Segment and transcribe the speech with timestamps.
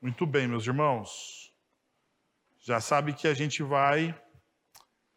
[0.00, 1.52] Muito bem, meus irmãos.
[2.60, 4.14] Já sabe que a gente vai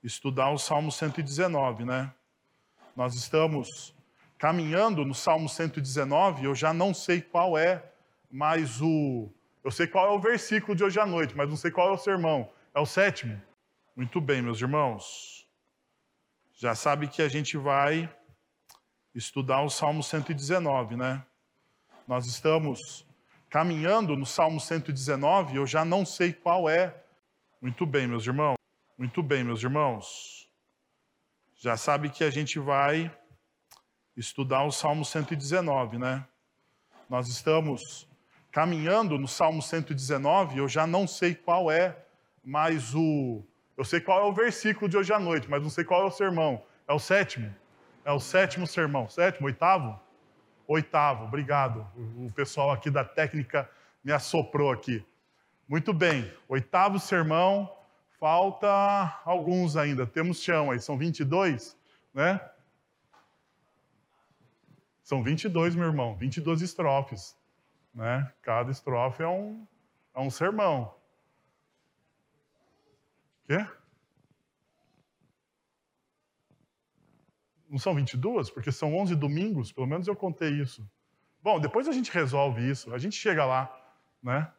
[0.02, 2.12] estudar o Salmo 119, né?
[2.96, 3.96] Nós estamos
[4.40, 7.92] caminhando no Salmo 119, eu já não sei qual é
[8.32, 9.32] mais o.
[9.64, 11.91] Eu sei qual é o versículo de hoje à noite, mas não sei qual é
[11.91, 12.52] o sermão.
[12.73, 13.39] É o sétimo?
[13.95, 15.48] Muito bem, meus irmãos.
[16.55, 18.11] Já sabe que a gente vai
[19.13, 21.23] estudar o Salmo 119, né?
[22.07, 23.05] Nós estamos
[23.52, 26.96] caminhando no Salmo 119, eu já não sei qual é.
[27.62, 28.55] Muito bem, meus irmãos.
[28.98, 30.50] Muito bem, meus irmãos.
[31.58, 33.12] Já sabe que a gente vai
[34.16, 36.26] estudar o Salmo 119, né?
[37.09, 38.08] Nós estamos
[38.54, 42.06] caminhando no Salmo 119, eu já não sei qual é
[42.42, 43.44] mais o.
[43.76, 46.06] Eu sei qual é o versículo de hoje à noite, mas não sei qual é
[46.06, 46.64] o sermão.
[46.88, 47.54] É o sétimo?
[48.06, 49.09] É o sétimo sermão.
[49.09, 50.00] Sétimo, oitavo?
[50.71, 51.85] Oitavo, obrigado.
[52.16, 53.70] O pessoal aqui da técnica
[54.02, 55.05] me assoprou aqui.
[55.67, 57.70] Muito bem, oitavo sermão,
[58.17, 58.69] falta
[59.25, 60.08] alguns ainda.
[60.08, 61.78] Temos chão aí, são 22,
[62.13, 62.39] né?
[65.03, 67.35] São 22, meu irmão, 22 estrofes,
[67.94, 68.31] né?
[68.41, 69.67] Cada estrofe é um,
[70.16, 70.95] é um sermão.
[73.45, 73.67] Quê?
[77.72, 78.50] Não são 22?
[78.50, 80.86] Porque são 11 domingos, pelo menos eu contei isso.
[81.41, 83.72] Bom, depois a gente resolve isso, a gente chega lá,
[84.22, 84.52] né?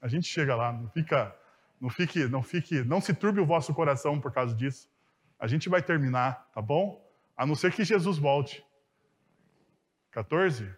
[0.00, 1.36] A gente chega lá, não fica,
[1.80, 4.88] não fique, não fique, não se turbe o vosso coração por causa disso.
[5.36, 7.04] A gente vai terminar, tá bom?
[7.36, 8.64] A não ser que Jesus volte.
[10.12, 10.72] 14?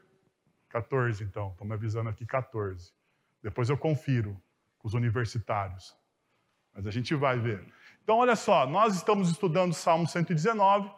[0.71, 1.51] 14, então.
[1.51, 2.91] Estão me avisando aqui 14.
[3.43, 4.41] Depois eu confiro
[4.79, 5.95] com os universitários.
[6.75, 7.71] Mas a gente vai ver.
[8.03, 10.91] Então, olha só, nós estamos estudando Salmo 119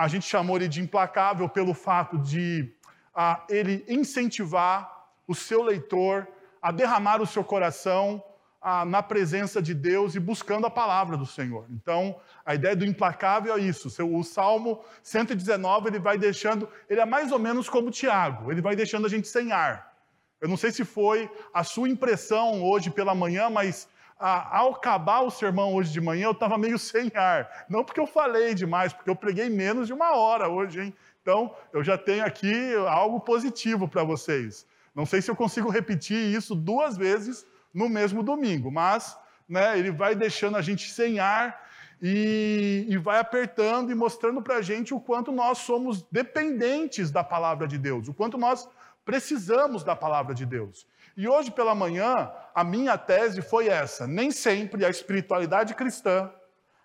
[0.00, 2.72] a gente chamou ele de implacável pelo fato de
[3.14, 6.26] ah, ele incentivar o seu leitor
[6.62, 8.22] a derramar o seu coração
[8.62, 11.66] ah, na presença de Deus e buscando a palavra do Senhor.
[11.68, 13.88] Então, a ideia do implacável é isso.
[14.06, 18.74] O Salmo 119 ele vai deixando, ele é mais ou menos como Tiago, ele vai
[18.74, 19.92] deixando a gente sem ar.
[20.40, 23.86] Eu não sei se foi a sua impressão hoje pela manhã, mas
[24.20, 27.66] ao acabar o sermão hoje de manhã, eu estava meio sem ar.
[27.68, 30.94] Não porque eu falei demais, porque eu preguei menos de uma hora hoje, hein?
[31.22, 34.66] Então, eu já tenho aqui algo positivo para vocês.
[34.94, 39.16] Não sei se eu consigo repetir isso duas vezes no mesmo domingo, mas
[39.48, 41.68] né, ele vai deixando a gente sem ar
[42.02, 47.22] e, e vai apertando e mostrando para a gente o quanto nós somos dependentes da
[47.22, 48.68] palavra de Deus, o quanto nós
[49.04, 50.86] precisamos da palavra de Deus.
[51.20, 56.32] E hoje pela manhã, a minha tese foi essa: nem sempre a espiritualidade cristã,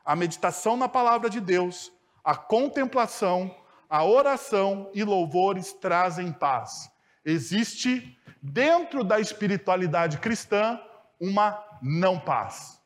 [0.04, 1.90] a meditação na palavra de Deus,
[2.22, 3.56] a contemplação,
[3.90, 6.92] a oração e louvores trazem paz.
[7.24, 10.82] Existe dentro da espiritualidade cristã
[11.18, 12.82] uma não paz.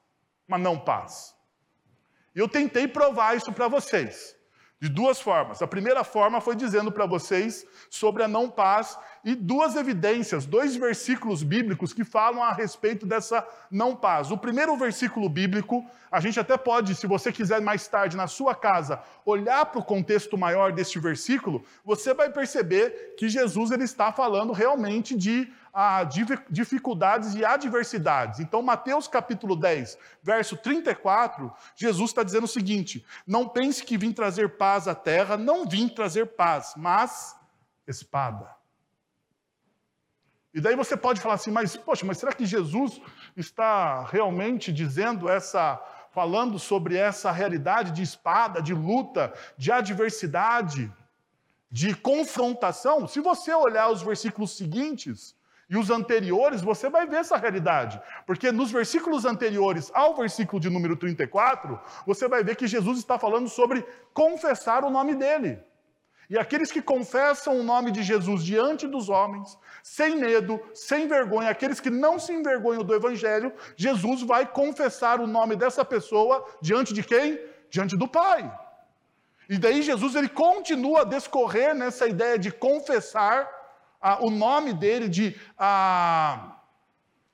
[0.48, 1.34] Uma não paz.
[2.36, 4.36] E eu tentei provar isso para vocês.
[4.80, 5.64] De duas formas.
[5.64, 10.75] A primeira forma foi dizendo para vocês sobre a não paz e duas evidências, dois
[10.75, 14.31] versículos bíblicos que falam a respeito dessa não paz.
[14.31, 18.56] O primeiro versículo bíblico, a gente até pode, se você quiser mais tarde na sua
[18.56, 24.12] casa, olhar para o contexto maior deste versículo, você vai perceber que Jesus ele está
[24.12, 26.03] falando realmente de a
[26.50, 28.40] dificuldades e adversidades.
[28.40, 34.12] Então, Mateus capítulo 10, verso 34, Jesus está dizendo o seguinte: Não pense que vim
[34.12, 37.35] trazer paz à terra, não vim trazer paz, mas
[37.88, 38.59] espada.
[40.54, 43.00] E daí você pode falar assim, mas poxa, mas será que Jesus
[43.38, 45.80] está realmente dizendo essa,
[46.12, 50.92] falando sobre essa realidade de espada, de luta, de adversidade,
[51.72, 53.08] de confrontação?
[53.08, 55.36] Se você olhar os versículos seguintes,
[55.70, 58.02] e os anteriores, você vai ver essa realidade.
[58.26, 63.20] Porque nos versículos anteriores ao versículo de número 34, você vai ver que Jesus está
[63.20, 65.59] falando sobre confessar o nome dele.
[66.29, 71.50] E aqueles que confessam o nome de Jesus diante dos homens, sem medo, sem vergonha,
[71.50, 76.93] aqueles que não se envergonham do evangelho, Jesus vai confessar o nome dessa pessoa diante
[76.93, 77.40] de quem?
[77.72, 78.52] Diante do Pai.
[79.49, 83.49] E daí Jesus ele continua a descorrer nessa ideia de confessar
[83.99, 86.59] ah, o nome dele, de ah,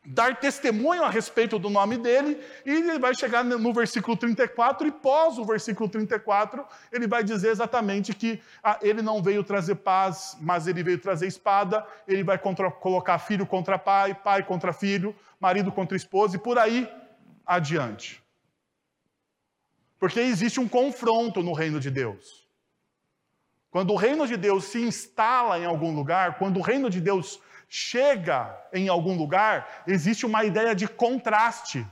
[0.05, 4.91] dar testemunho a respeito do nome dele, e ele vai chegar no versículo 34, e
[4.91, 10.37] pós o versículo 34, ele vai dizer exatamente que ah, ele não veio trazer paz,
[10.39, 15.15] mas ele veio trazer espada, ele vai contra, colocar filho contra pai, pai contra filho,
[15.39, 16.87] marido contra esposa, e por aí
[17.45, 18.23] adiante.
[19.99, 22.45] Porque existe um confronto no reino de Deus.
[23.71, 27.41] Quando o reino de Deus se instala em algum lugar, quando o reino de Deus
[27.75, 31.85] chega em algum lugar, existe uma ideia de contraste.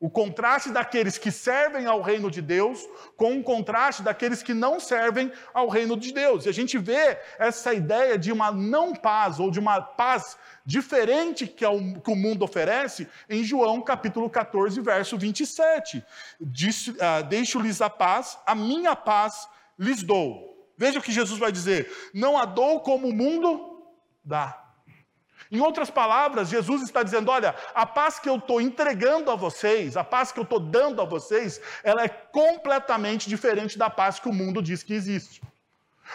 [0.00, 2.84] O contraste daqueles que servem ao reino de Deus
[3.16, 6.46] com o contraste daqueles que não servem ao reino de Deus.
[6.46, 10.36] E a gente vê essa ideia de uma não paz ou de uma paz
[10.66, 16.04] diferente que, o mundo oferece em João capítulo 14, verso 27.
[16.40, 19.48] Uh, Deixo-lhes a paz, a minha paz
[19.78, 20.72] lhes dou.
[20.76, 23.80] Veja o que Jesus vai dizer: não a dou como o mundo
[24.24, 24.67] dá.
[25.50, 29.96] Em outras palavras, Jesus está dizendo: olha, a paz que eu estou entregando a vocês,
[29.96, 34.28] a paz que eu estou dando a vocês, ela é completamente diferente da paz que
[34.28, 35.40] o mundo diz que existe.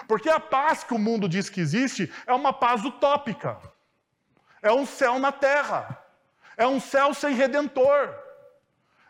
[0.08, 3.60] Porque a paz que o mundo diz que existe é uma paz utópica,
[4.62, 6.04] é um céu na terra,
[6.56, 8.14] é um céu sem redentor,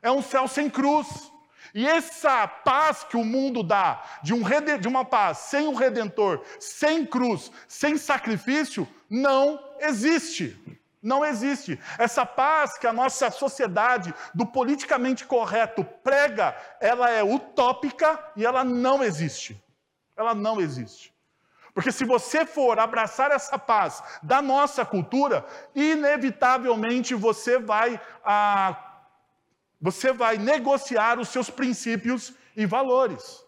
[0.01, 1.32] é um céu sem cruz.
[1.73, 4.43] E essa paz que o mundo dá, de, um,
[4.79, 10.55] de uma paz sem o redentor, sem cruz, sem sacrifício, não existe.
[11.01, 11.77] Não existe.
[11.97, 18.63] Essa paz que a nossa sociedade do politicamente correto prega, ela é utópica e ela
[18.63, 19.61] não existe.
[20.15, 21.13] Ela não existe.
[21.73, 28.82] Porque se você for abraçar essa paz da nossa cultura, inevitavelmente você vai ah,
[29.83, 33.43] você vai negociar os seus princípios e valores.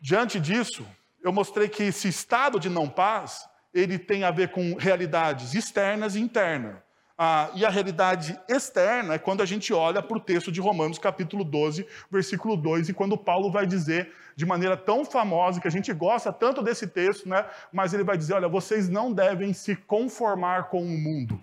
[0.00, 0.86] Diante disso,
[1.20, 3.44] eu mostrei que esse estado de não paz,
[3.74, 6.76] ele tem a ver com realidades externas e internas.
[7.18, 10.96] Ah, e a realidade externa é quando a gente olha para o texto de Romanos,
[10.96, 15.70] capítulo 12, versículo 2, e quando Paulo vai dizer de maneira tão famosa, que a
[15.70, 17.44] gente gosta tanto desse texto, né?
[17.72, 21.40] mas ele vai dizer: olha, vocês não devem se conformar com o mundo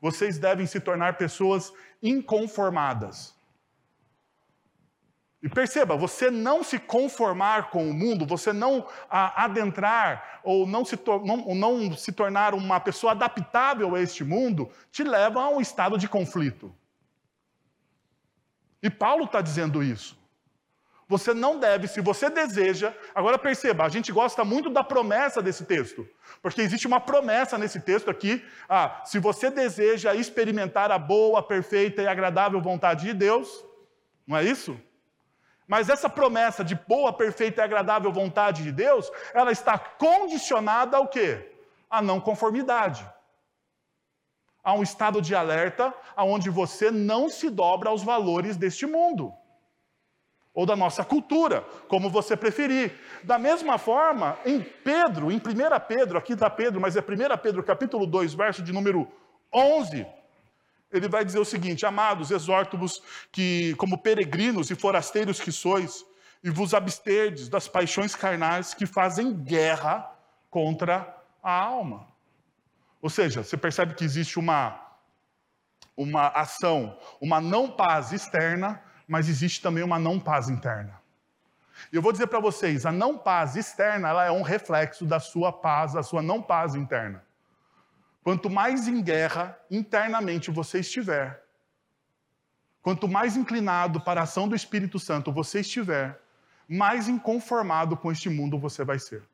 [0.00, 1.72] vocês devem se tornar pessoas
[2.02, 3.34] inconformadas.
[5.42, 10.98] E perceba, você não se conformar com o mundo, você não adentrar ou não se,
[11.24, 15.96] não, não se tornar uma pessoa adaptável a este mundo, te leva a um estado
[15.96, 16.74] de conflito.
[18.82, 20.19] E Paulo está dizendo isso.
[21.10, 22.94] Você não deve, se você deseja.
[23.12, 26.08] Agora perceba, a gente gosta muito da promessa desse texto,
[26.40, 28.44] porque existe uma promessa nesse texto aqui.
[28.68, 33.48] Ah, se você deseja experimentar a boa, perfeita e agradável vontade de Deus,
[34.24, 34.80] não é isso?
[35.66, 41.08] Mas essa promessa de boa, perfeita e agradável vontade de Deus, ela está condicionada ao
[41.08, 41.56] quê?
[41.90, 43.04] A não conformidade.
[44.62, 49.39] A um estado de alerta onde você não se dobra aos valores deste mundo
[50.52, 52.92] ou da nossa cultura, como você preferir.
[53.22, 55.40] Da mesma forma, em Pedro, em 1
[55.86, 59.08] Pedro, aqui está Pedro, mas é 1 Pedro capítulo 2, verso de número
[59.52, 60.06] 11,
[60.92, 66.04] ele vai dizer o seguinte: Amados, exorto-vos que, como peregrinos e forasteiros que sois,
[66.42, 70.10] e vos absterdes das paixões carnais que fazem guerra
[70.48, 72.08] contra a alma.
[73.00, 74.80] Ou seja, você percebe que existe uma,
[75.96, 81.02] uma ação, uma não paz externa mas existe também uma não paz interna.
[81.92, 85.18] E eu vou dizer para vocês, a não paz externa, ela é um reflexo da
[85.18, 87.24] sua paz, da sua não paz interna.
[88.22, 91.44] Quanto mais em guerra internamente você estiver,
[92.80, 96.22] quanto mais inclinado para a ação do Espírito Santo você estiver,
[96.68, 99.24] mais inconformado com este mundo você vai ser.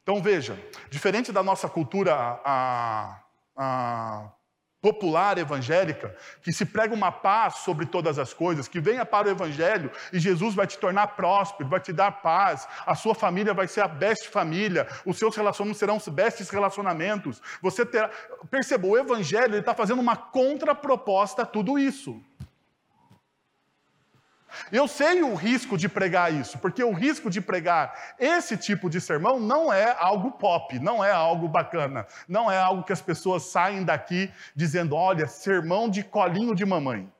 [0.00, 0.56] Então veja,
[0.88, 3.20] diferente da nossa cultura a,
[3.56, 4.32] a,
[4.80, 9.30] popular evangélica, que se prega uma paz sobre todas as coisas, que venha para o
[9.30, 13.66] evangelho e Jesus vai te tornar próspero, vai te dar paz, a sua família vai
[13.66, 17.42] ser a best família, os seus relacionamentos serão os best relacionamentos.
[17.60, 18.08] Você terá,
[18.50, 22.22] perceba, o evangelho está fazendo uma contraproposta a tudo isso.
[24.70, 29.00] Eu sei o risco de pregar isso, porque o risco de pregar esse tipo de
[29.00, 33.44] sermão não é algo pop, não é algo bacana, não é algo que as pessoas
[33.44, 37.10] saem daqui dizendo: olha, sermão de colinho de mamãe.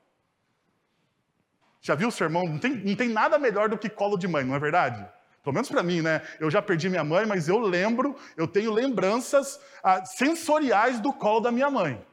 [1.80, 2.46] Já viu o sermão?
[2.46, 5.06] Não tem, não tem nada melhor do que colo de mãe, não é verdade?
[5.42, 6.20] Pelo menos para mim, né?
[6.38, 11.40] Eu já perdi minha mãe, mas eu lembro, eu tenho lembranças ah, sensoriais do colo
[11.40, 12.04] da minha mãe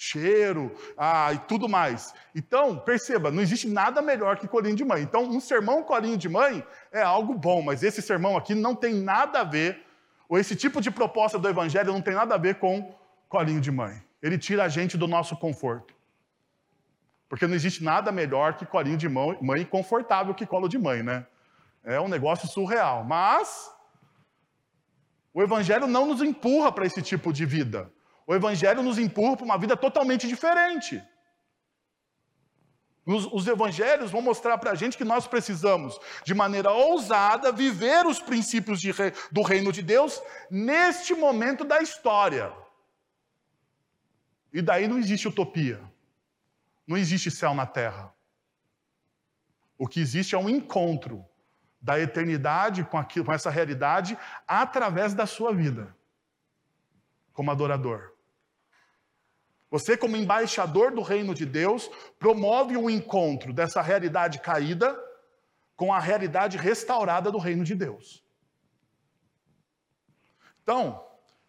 [0.00, 2.14] cheiro ah, e tudo mais.
[2.32, 5.02] Então, perceba, não existe nada melhor que colinho de mãe.
[5.02, 8.94] Então, um sermão colinho de mãe é algo bom, mas esse sermão aqui não tem
[8.94, 9.84] nada a ver,
[10.28, 12.94] ou esse tipo de proposta do evangelho não tem nada a ver com
[13.28, 14.00] colinho de mãe.
[14.22, 15.92] Ele tira a gente do nosso conforto.
[17.28, 21.26] Porque não existe nada melhor que colinho de mãe confortável que colo de mãe, né?
[21.84, 23.04] É um negócio surreal.
[23.04, 23.70] Mas
[25.34, 27.92] o evangelho não nos empurra para esse tipo de vida.
[28.28, 31.02] O Evangelho nos empurra para uma vida totalmente diferente.
[33.06, 38.20] Os, evangelhos vão mostrar para a gente que nós precisamos, de maneira ousada, viver os
[38.20, 40.20] princípios rei, do reino de Deus
[40.50, 42.52] neste momento da história.
[44.52, 45.80] E daí não existe utopia.
[46.86, 48.12] Não existe céu na terra.
[49.78, 51.24] O que existe é um encontro
[51.80, 55.96] da eternidade com, aquilo, com essa realidade através da sua vida,
[57.32, 58.17] como adorador.
[59.70, 64.98] Você, como embaixador do reino de Deus, promove o um encontro dessa realidade caída
[65.76, 68.24] com a realidade restaurada do reino de Deus.
[70.62, 71.04] Então,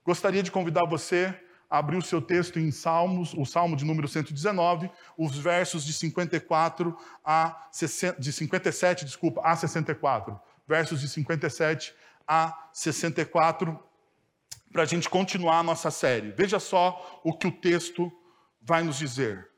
[0.06, 1.34] gostaria de convidar você
[1.70, 5.94] a abrir o seu texto em Salmos, o Salmo de número 119, os versos de
[5.94, 7.70] 54 a
[8.18, 10.40] de 57, desculpa, a 64.
[10.68, 11.94] Versos de 57
[12.28, 13.89] a 64
[14.72, 16.32] para a gente continuar a nossa série.
[16.32, 18.12] Veja só o que o texto
[18.62, 19.50] vai nos dizer.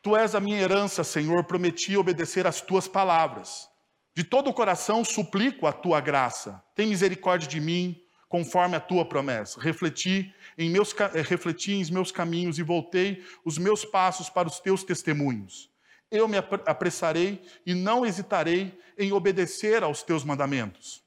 [0.00, 3.68] Tu és a minha herança, Senhor, prometi obedecer às tuas palavras.
[4.14, 6.62] De todo o coração suplico a tua graça.
[6.74, 9.60] Tem misericórdia de mim, conforme a tua promessa.
[9.60, 14.60] Refleti em meus, eh, refleti em meus caminhos e voltei os meus passos para os
[14.60, 15.70] teus testemunhos.
[16.10, 21.02] Eu me apressarei e não hesitarei em obedecer aos teus mandamentos.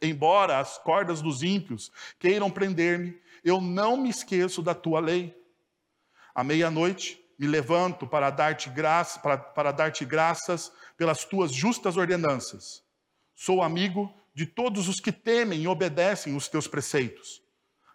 [0.00, 5.36] Embora as cordas dos ímpios queiram prender-me, eu não me esqueço da tua lei.
[6.34, 12.82] À meia-noite me levanto para dar-te graça, para, para dar-te graças pelas tuas justas ordenanças.
[13.34, 17.42] Sou amigo de todos os que temem e obedecem os teus preceitos.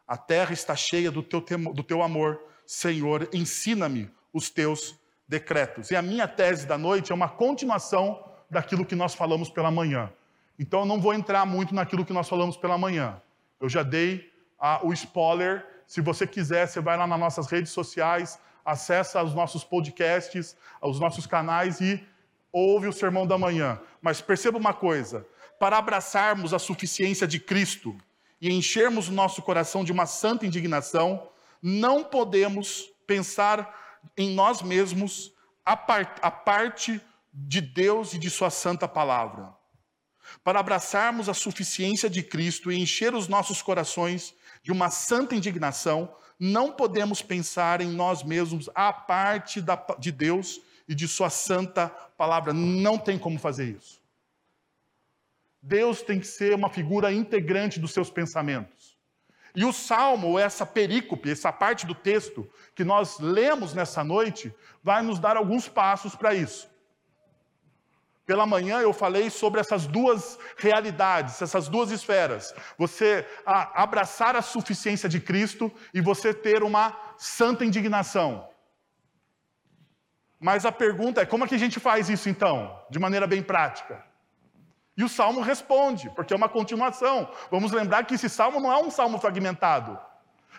[0.07, 1.41] A terra está cheia do teu,
[1.73, 2.41] do teu amor.
[2.65, 4.95] Senhor, ensina-me os teus
[5.27, 5.91] decretos.
[5.91, 10.11] E a minha tese da noite é uma continuação daquilo que nós falamos pela manhã.
[10.57, 13.21] Então eu não vou entrar muito naquilo que nós falamos pela manhã.
[13.59, 15.65] Eu já dei ah, o spoiler.
[15.87, 20.99] Se você quiser, você vai lá nas nossas redes sociais, acessa os nossos podcasts, os
[20.99, 22.05] nossos canais e
[22.51, 23.79] ouve o sermão da manhã.
[24.01, 25.25] Mas perceba uma coisa:
[25.59, 27.97] para abraçarmos a suficiência de Cristo
[28.39, 31.29] e enchermos o nosso coração de uma santa indignação,
[31.61, 35.33] não podemos pensar em nós mesmos
[35.65, 35.73] a,
[36.21, 37.01] a parte
[37.33, 39.53] de Deus e de Sua santa palavra
[40.43, 46.15] para abraçarmos a suficiência de Cristo e encher os nossos corações de uma santa indignação,
[46.39, 51.89] não podemos pensar em nós mesmos à parte da, de Deus e de Sua santa
[52.17, 52.53] palavra.
[52.53, 54.01] Não tem como fazer isso.
[55.61, 58.97] Deus tem que ser uma figura integrante dos seus pensamentos.
[59.55, 65.03] E o salmo, essa perícope, essa parte do texto que nós lemos nessa noite, vai
[65.03, 66.72] nos dar alguns passos para isso.
[68.25, 72.53] Pela manhã eu falei sobre essas duas realidades, essas duas esferas.
[72.77, 78.47] Você abraçar a suficiência de Cristo e você ter uma santa indignação.
[80.39, 83.43] Mas a pergunta é: como é que a gente faz isso então, de maneira bem
[83.43, 84.03] prática?
[84.95, 87.29] E o salmo responde, porque é uma continuação.
[87.51, 89.99] Vamos lembrar que esse salmo não é um salmo fragmentado.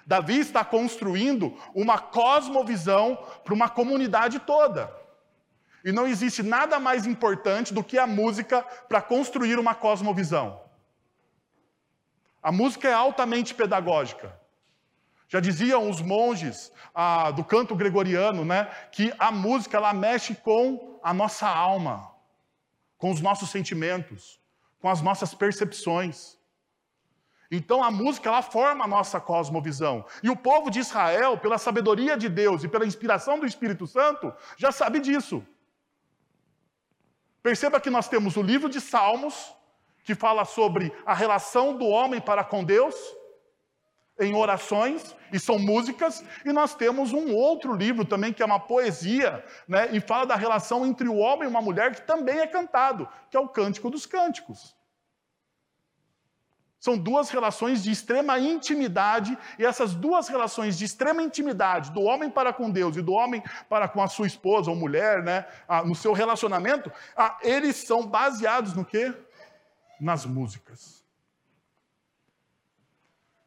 [0.07, 5.04] Davi está construindo uma cosmovisão para uma comunidade toda.
[5.85, 10.63] E não existe nada mais importante do que a música para construir uma cosmovisão.
[12.43, 14.35] A música é altamente pedagógica.
[15.29, 20.99] Já diziam os monges ah, do canto gregoriano, né, que a música ela mexe com
[21.03, 22.11] a nossa alma,
[22.97, 24.41] com os nossos sentimentos,
[24.81, 26.39] com as nossas percepções.
[27.51, 30.05] Então a música ela forma a nossa cosmovisão.
[30.23, 34.33] E o povo de Israel, pela sabedoria de Deus e pela inspiração do Espírito Santo,
[34.57, 35.47] já sabe disso.
[37.45, 39.55] Perceba que nós temos o livro de Salmos,
[40.03, 42.95] que fala sobre a relação do homem para com Deus,
[44.19, 48.59] em orações, e são músicas, e nós temos um outro livro também, que é uma
[48.59, 52.47] poesia, né, e fala da relação entre o homem e uma mulher, que também é
[52.47, 54.75] cantado, que é o Cântico dos Cânticos.
[56.85, 62.29] São duas relações de extrema intimidade, e essas duas relações de extrema intimidade, do homem
[62.29, 65.47] para com Deus e do homem para com a sua esposa ou mulher, né,
[65.87, 66.93] no seu relacionamento,
[67.41, 69.15] eles são baseados no quê?
[69.99, 71.03] Nas músicas.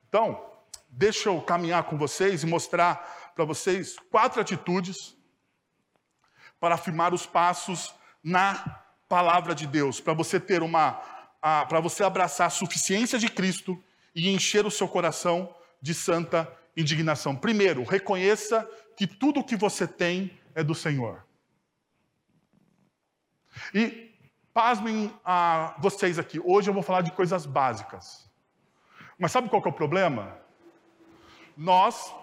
[0.09, 0.43] Então,
[0.89, 5.15] deixa eu caminhar com vocês e mostrar para vocês quatro atitudes
[6.59, 10.99] para afirmar os passos na palavra de Deus, para você ter uma
[11.41, 13.81] para você abraçar a suficiência de Cristo
[14.15, 17.35] e encher o seu coração de santa indignação.
[17.35, 21.25] Primeiro, reconheça que tudo o que você tem é do Senhor.
[23.73, 24.15] E
[24.53, 28.27] pasmem a vocês aqui, hoje eu vou falar de coisas básicas.
[29.17, 30.37] Mas sabe qual é o problema?
[31.55, 32.13] Nós,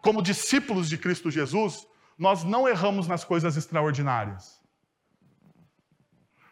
[0.00, 1.86] como discípulos de Cristo Jesus,
[2.18, 4.60] nós não erramos nas coisas extraordinárias.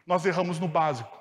[0.07, 1.20] Nós erramos no básico.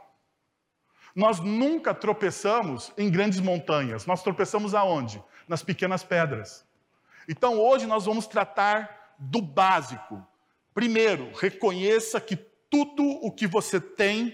[1.20, 4.06] Nós nunca tropeçamos em grandes montanhas.
[4.06, 5.22] Nós tropeçamos aonde?
[5.50, 6.66] Nas pequenas pedras.
[7.28, 10.26] Então hoje nós vamos tratar do básico.
[10.74, 14.34] Primeiro, reconheça que tudo o que você tem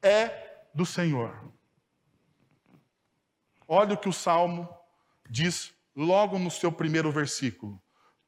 [0.00, 1.52] é do Senhor.
[3.68, 4.66] Olha o que o Salmo
[5.28, 7.78] diz logo no seu primeiro versículo: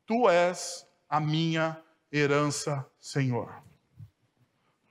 [0.05, 1.83] Tu és a minha
[2.13, 3.63] herança, Senhor.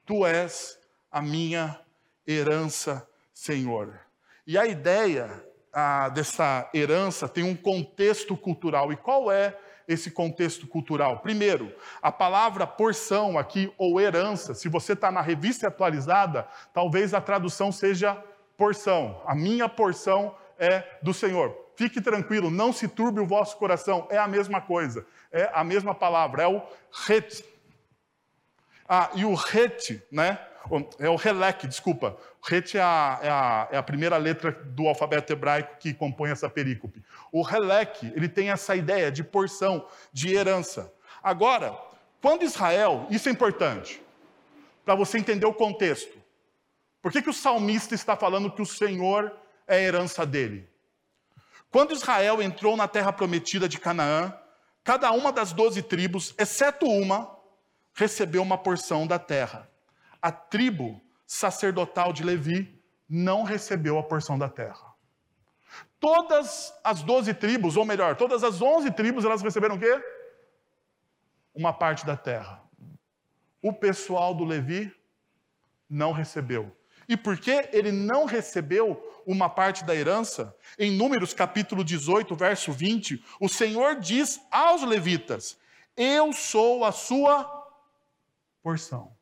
[0.04, 0.80] Tu és
[1.12, 1.80] a minha
[2.28, 4.00] herança, Senhor.
[4.46, 5.44] E a ideia
[6.14, 8.92] dessa herança tem um contexto cultural.
[8.92, 11.20] E qual é esse contexto cultural?
[11.20, 17.22] Primeiro, a palavra porção aqui, ou herança, se você está na revista atualizada, talvez a
[17.22, 18.22] tradução seja
[18.58, 19.22] porção.
[19.26, 21.58] A minha porção é do Senhor.
[21.76, 25.96] Fique tranquilo, não se turbe o vosso coração, é a mesma coisa, é a mesma
[25.96, 26.62] palavra, é o
[27.10, 27.44] het.
[28.88, 30.40] Ah, e o het, né?
[30.98, 32.18] É o relec, desculpa.
[32.50, 36.50] Het é a, é, a, é a, primeira letra do alfabeto hebraico que compõe essa
[36.50, 37.04] perícope.
[37.32, 40.94] O relec, ele tem essa ideia de porção, de herança.
[41.22, 41.78] Agora,
[42.22, 44.02] quando Israel, isso é importante,
[44.86, 46.18] para você entender o contexto.
[47.02, 49.36] Por que, que o salmista está falando que o Senhor
[49.68, 50.70] é a herança dele?
[51.70, 54.34] Quando Israel entrou na terra prometida de Canaã,
[54.84, 57.36] cada uma das doze tribos, exceto uma,
[57.94, 59.70] recebeu uma porção da terra.
[60.24, 64.96] A tribo sacerdotal de Levi não recebeu a porção da terra.
[66.00, 70.02] Todas as doze tribos, ou melhor, todas as onze tribos, elas receberam o quê?
[71.54, 72.64] Uma parte da terra.
[73.62, 74.96] O pessoal do Levi
[75.90, 76.74] não recebeu.
[77.10, 80.56] E por que ele não recebeu uma parte da herança?
[80.80, 85.60] Em Números capítulo 18, verso 20, o Senhor diz aos levitas:
[85.98, 87.44] Eu sou a sua
[88.62, 89.13] porção.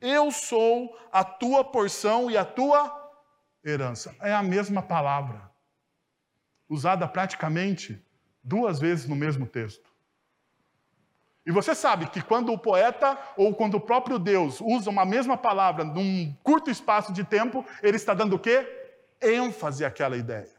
[0.00, 2.94] Eu sou a tua porção e a tua
[3.64, 4.14] herança.
[4.20, 5.50] É a mesma palavra,
[6.68, 8.04] usada praticamente
[8.42, 9.88] duas vezes no mesmo texto.
[11.44, 15.36] E você sabe que quando o poeta ou quando o próprio Deus usa uma mesma
[15.36, 18.74] palavra num curto espaço de tempo, ele está dando o quê?
[19.20, 20.56] ênfase àquela ideia.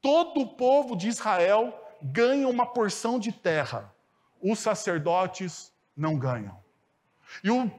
[0.00, 3.92] Todo o povo de Israel ganha uma porção de terra,
[4.40, 6.62] os sacerdotes não ganham.
[7.42, 7.70] E o,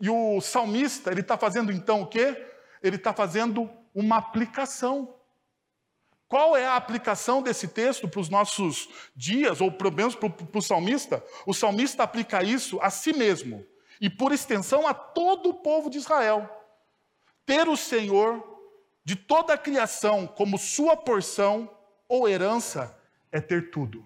[0.00, 2.46] e o salmista, ele está fazendo então o quê?
[2.82, 5.14] Ele está fazendo uma aplicação.
[6.28, 10.62] Qual é a aplicação desse texto para os nossos dias, ou pelo menos para o
[10.62, 11.24] salmista?
[11.46, 13.64] O salmista aplica isso a si mesmo
[14.00, 16.48] e, por extensão, a todo o povo de Israel.
[17.46, 18.42] Ter o Senhor
[19.04, 21.70] de toda a criação como sua porção
[22.08, 22.98] ou herança
[23.30, 24.04] é ter tudo.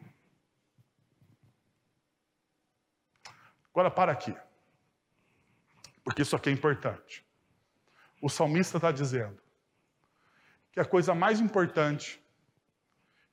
[3.70, 4.34] Agora para aqui,
[6.08, 7.22] porque isso aqui é importante.
[8.22, 9.38] O salmista está dizendo
[10.72, 12.18] que a coisa mais importante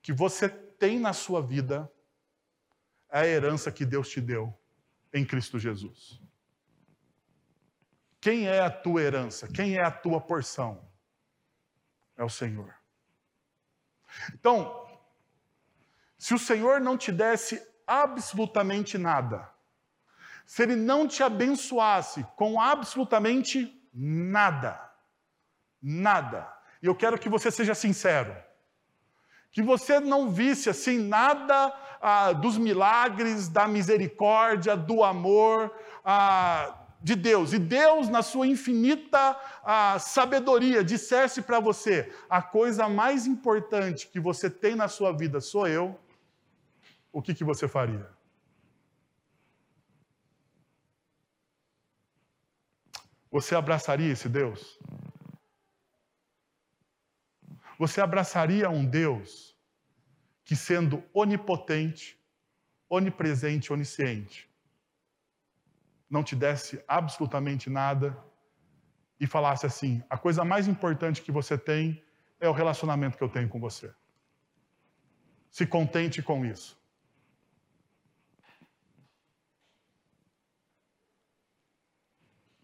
[0.01, 1.89] que você tem na sua vida
[3.09, 4.53] é a herança que Deus te deu
[5.13, 6.21] em Cristo Jesus.
[8.19, 9.47] Quem é a tua herança?
[9.47, 10.85] Quem é a tua porção?
[12.17, 12.75] É o Senhor.
[14.33, 14.85] Então,
[16.17, 19.49] se o Senhor não te desse absolutamente nada,
[20.45, 24.79] se Ele não te abençoasse com absolutamente nada,
[25.81, 28.35] nada, e eu quero que você seja sincero,
[29.51, 37.15] que você não visse assim nada ah, dos milagres, da misericórdia, do amor, ah, de
[37.15, 44.07] Deus, e Deus, na sua infinita ah, sabedoria, dissesse para você: a coisa mais importante
[44.07, 45.99] que você tem na sua vida sou eu,
[47.13, 48.14] o que, que você faria?
[53.35, 54.79] Você abraçaria esse Deus?
[57.77, 59.53] Você abraçaria um Deus
[60.45, 62.17] que, sendo onipotente,
[62.89, 64.49] onipresente, onisciente,
[66.09, 68.17] não te desse absolutamente nada
[69.19, 72.01] e falasse assim: a coisa mais importante que você tem
[72.39, 73.93] é o relacionamento que eu tenho com você.
[75.51, 76.81] Se contente com isso.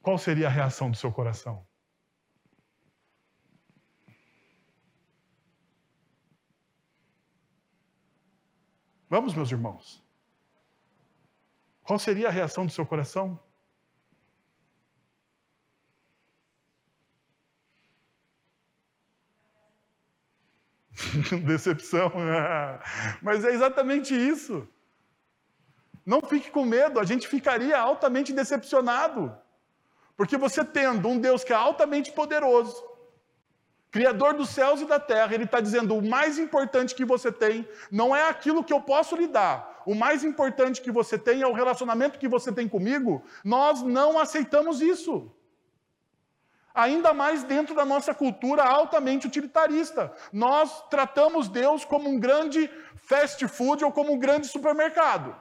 [0.02, 1.66] Qual seria a reação do seu coração?
[9.08, 10.04] Vamos, meus irmãos.
[11.84, 13.40] Qual seria a reação do seu coração?
[21.46, 22.12] Decepção.
[23.22, 24.68] Mas é exatamente isso.
[26.06, 29.38] Não fique com medo, a gente ficaria altamente decepcionado.
[30.16, 32.92] Porque você tendo um Deus que é altamente poderoso,
[33.92, 37.68] Criador dos céus e da terra, ele está dizendo: o mais importante que você tem
[37.92, 41.48] não é aquilo que eu posso lhe dar, o mais importante que você tem é
[41.48, 43.22] o relacionamento que você tem comigo.
[43.44, 45.30] Nós não aceitamos isso.
[46.74, 50.14] Ainda mais dentro da nossa cultura altamente utilitarista.
[50.32, 55.36] Nós tratamos Deus como um grande fast food ou como um grande supermercado.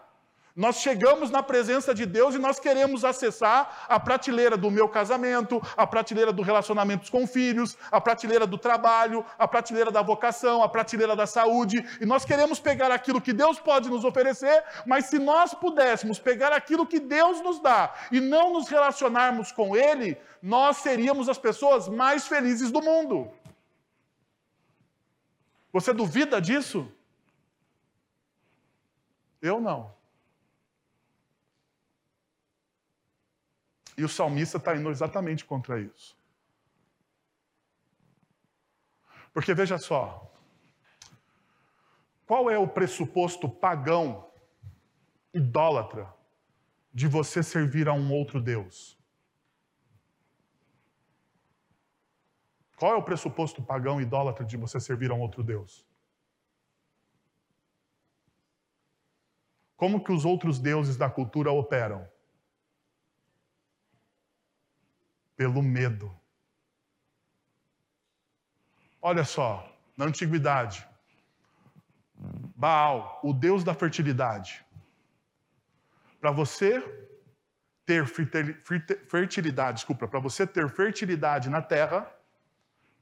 [0.55, 5.63] Nós chegamos na presença de Deus e nós queremos acessar a prateleira do meu casamento,
[5.77, 10.69] a prateleira do relacionamentos com filhos, a prateleira do trabalho, a prateleira da vocação, a
[10.69, 15.19] prateleira da saúde, e nós queremos pegar aquilo que Deus pode nos oferecer, mas se
[15.19, 20.79] nós pudéssemos pegar aquilo que Deus nos dá e não nos relacionarmos com Ele, nós
[20.79, 23.31] seríamos as pessoas mais felizes do mundo.
[25.73, 26.91] Você duvida disso?
[29.41, 30.00] Eu não.
[34.01, 36.17] E o salmista está indo exatamente contra isso.
[39.31, 40.33] Porque veja só,
[42.27, 44.33] qual é o pressuposto pagão,
[45.35, 46.11] idólatra,
[46.95, 48.99] de você servir a um outro Deus?
[52.75, 55.87] Qual é o pressuposto pagão idólatra de você servir a um outro Deus?
[59.77, 62.09] Como que os outros deuses da cultura operam?
[65.41, 66.15] Pelo medo.
[69.01, 70.87] Olha só, na antiguidade,
[72.55, 74.63] Baal, o deus da fertilidade.
[76.21, 76.79] Para você
[77.87, 78.05] ter
[79.09, 82.07] fertilidade, desculpa, para você ter fertilidade na terra,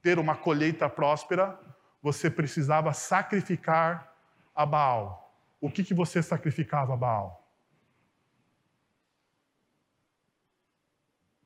[0.01, 1.59] ter uma colheita próspera,
[2.01, 4.15] você precisava sacrificar
[4.55, 5.35] a Baal.
[5.59, 7.45] O que, que você sacrificava a Baal?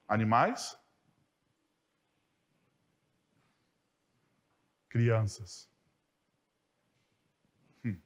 [0.08, 0.83] Animais?
[4.94, 5.68] Crianças.
[7.84, 7.98] Hum.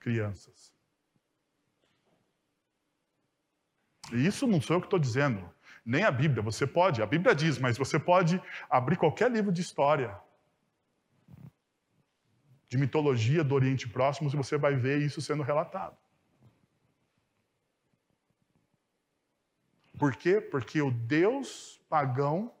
[0.00, 0.74] Crianças.
[4.12, 5.48] E isso não sou eu que estou dizendo,
[5.84, 6.42] nem a Bíblia.
[6.42, 10.20] Você pode, a Bíblia diz, mas você pode abrir qualquer livro de história,
[12.68, 15.96] de mitologia do Oriente Próximo, e você vai ver isso sendo relatado.
[19.96, 20.40] Por quê?
[20.40, 22.52] Porque o Deus pagão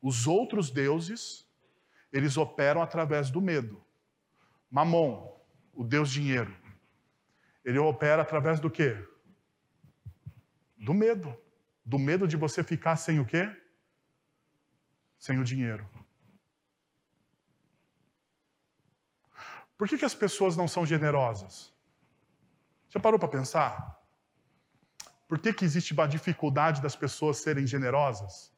[0.00, 1.46] os outros deuses,
[2.12, 3.84] eles operam através do medo.
[4.70, 5.36] Mamon,
[5.72, 6.54] o deus dinheiro,
[7.64, 8.96] ele opera através do quê?
[10.76, 11.36] Do medo.
[11.84, 13.50] Do medo de você ficar sem o quê?
[15.18, 15.88] Sem o dinheiro.
[19.76, 21.72] Por que, que as pessoas não são generosas?
[22.88, 24.02] Já parou para pensar?
[25.28, 28.52] Por que, que existe uma dificuldade das pessoas serem generosas?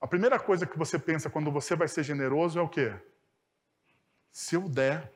[0.00, 2.94] A primeira coisa que você pensa quando você vai ser generoso é o quê?
[4.30, 5.12] Se eu der,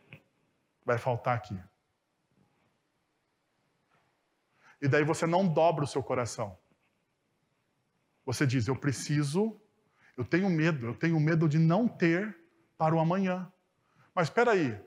[0.85, 1.59] vai faltar aqui.
[4.81, 6.59] E daí você não dobra o seu coração.
[8.25, 9.61] Você diz: Eu preciso,
[10.17, 12.37] eu tenho medo, eu tenho medo de não ter
[12.77, 13.51] para o amanhã.
[14.13, 14.79] Mas espera aí,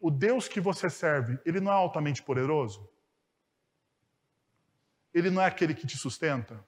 [0.00, 2.88] o Deus que você serve, ele não é altamente poderoso?
[5.14, 6.62] Ele não é aquele que te sustenta?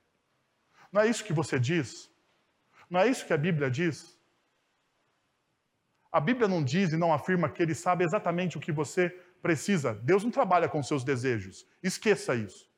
[0.90, 2.10] Não é isso que você diz?
[2.88, 4.18] Não é isso que a Bíblia diz?
[6.10, 9.10] A Bíblia não diz e não afirma que ele sabe exatamente o que você
[9.42, 9.94] precisa.
[9.94, 11.66] Deus não trabalha com seus desejos.
[11.82, 12.68] Esqueça isso.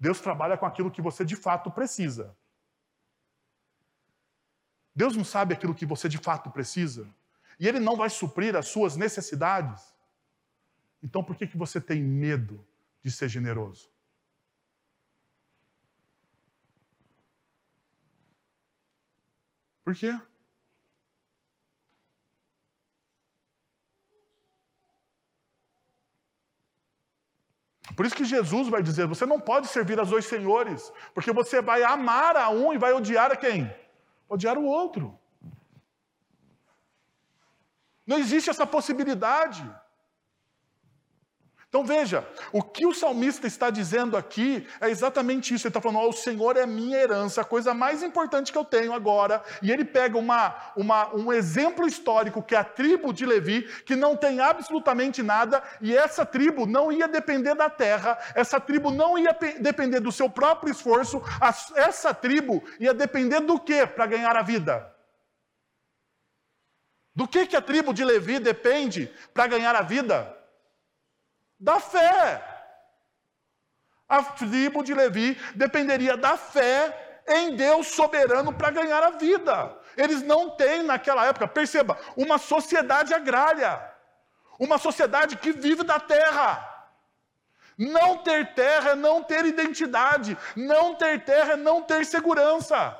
[0.00, 2.36] Deus trabalha com aquilo que você de fato precisa.
[4.94, 7.06] Deus não sabe aquilo que você de fato precisa.
[7.60, 9.94] E Ele não vai suprir as suas necessidades.
[11.02, 12.66] Então por que, que você tem medo
[13.02, 13.90] de ser generoso?
[19.86, 20.12] Por quê?
[27.94, 31.62] Por isso que Jesus vai dizer: você não pode servir aos dois senhores, porque você
[31.62, 33.72] vai amar a um e vai odiar a quem?
[34.28, 35.16] Odiar o outro.
[38.04, 39.62] Não existe essa possibilidade.
[41.76, 45.66] Então veja, o que o salmista está dizendo aqui é exatamente isso.
[45.66, 48.64] Ele está falando: oh, o Senhor é minha herança, a coisa mais importante que eu
[48.64, 49.42] tenho agora.
[49.60, 53.94] E ele pega uma, uma, um exemplo histórico, que é a tribo de Levi, que
[53.94, 59.18] não tem absolutamente nada, e essa tribo não ia depender da terra, essa tribo não
[59.18, 61.22] ia depender do seu próprio esforço,
[61.74, 64.96] essa tribo ia depender do que para ganhar a vida?
[67.14, 70.35] Do que, que a tribo de Levi depende para ganhar a vida?
[71.58, 72.42] Da fé.
[74.08, 79.76] A tribo de Levi dependeria da fé em Deus soberano para ganhar a vida.
[79.96, 83.82] Eles não têm naquela época, perceba, uma sociedade agrária,
[84.58, 86.72] uma sociedade que vive da terra.
[87.76, 92.98] Não ter terra é não ter identidade, não ter terra é não ter segurança.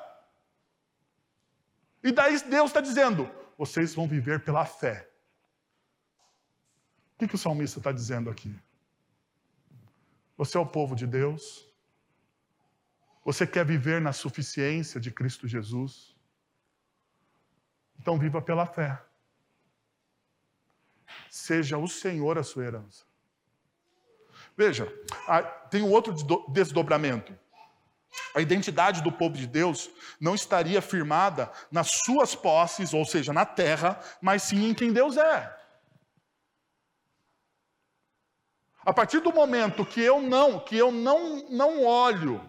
[2.03, 5.06] E daí Deus está dizendo: vocês vão viver pela fé.
[7.17, 8.55] O que, que o salmista está dizendo aqui?
[10.37, 11.67] Você é o povo de Deus?
[13.25, 16.15] Você quer viver na suficiência de Cristo Jesus?
[17.99, 19.03] Então viva pela fé.
[21.31, 23.07] Seja o Senhor a sua herança.
[24.55, 24.87] Veja,
[25.71, 26.13] tem um outro
[26.49, 27.35] desdobramento.
[28.35, 33.47] A identidade do povo de Deus não estaria firmada nas suas posses, ou seja, na
[33.47, 35.56] terra, mas sim em quem Deus é.
[38.87, 42.41] A partir do momento que eu não, que eu não, não olho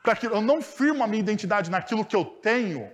[0.00, 2.88] para aquilo, eu não firmo a minha identidade naquilo que eu tenho,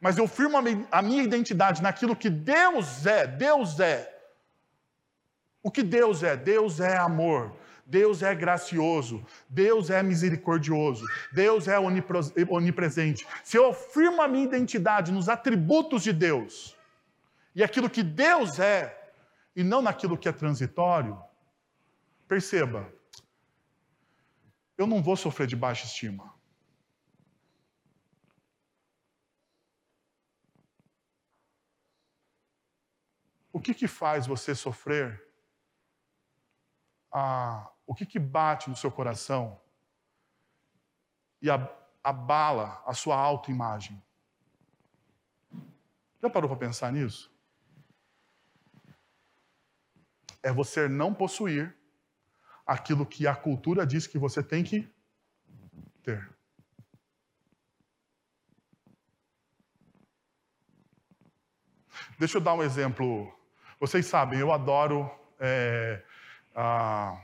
[0.00, 0.56] mas eu firmo
[0.90, 4.10] a minha identidade naquilo que Deus é, Deus é.
[5.62, 6.34] O que Deus é?
[6.34, 7.52] Deus é amor.
[7.84, 13.26] Deus é gracioso, Deus é misericordioso, Deus é onipresente.
[13.42, 16.76] Se eu afirmo a minha identidade nos atributos de Deus
[17.54, 18.94] e aquilo que Deus é,
[19.58, 21.20] e não naquilo que é transitório,
[22.28, 22.88] perceba,
[24.76, 26.32] eu não vou sofrer de baixa estima.
[33.52, 35.28] O que, que faz você sofrer?
[37.10, 39.60] Ah, o que, que bate no seu coração
[41.42, 41.48] e
[42.04, 44.00] abala a sua autoimagem?
[46.22, 47.36] Já parou para pensar nisso?
[50.42, 51.74] É você não possuir
[52.66, 54.88] aquilo que a cultura diz que você tem que
[56.02, 56.28] ter.
[62.18, 63.32] Deixa eu dar um exemplo.
[63.80, 66.02] Vocês sabem, eu adoro é,
[66.54, 67.16] a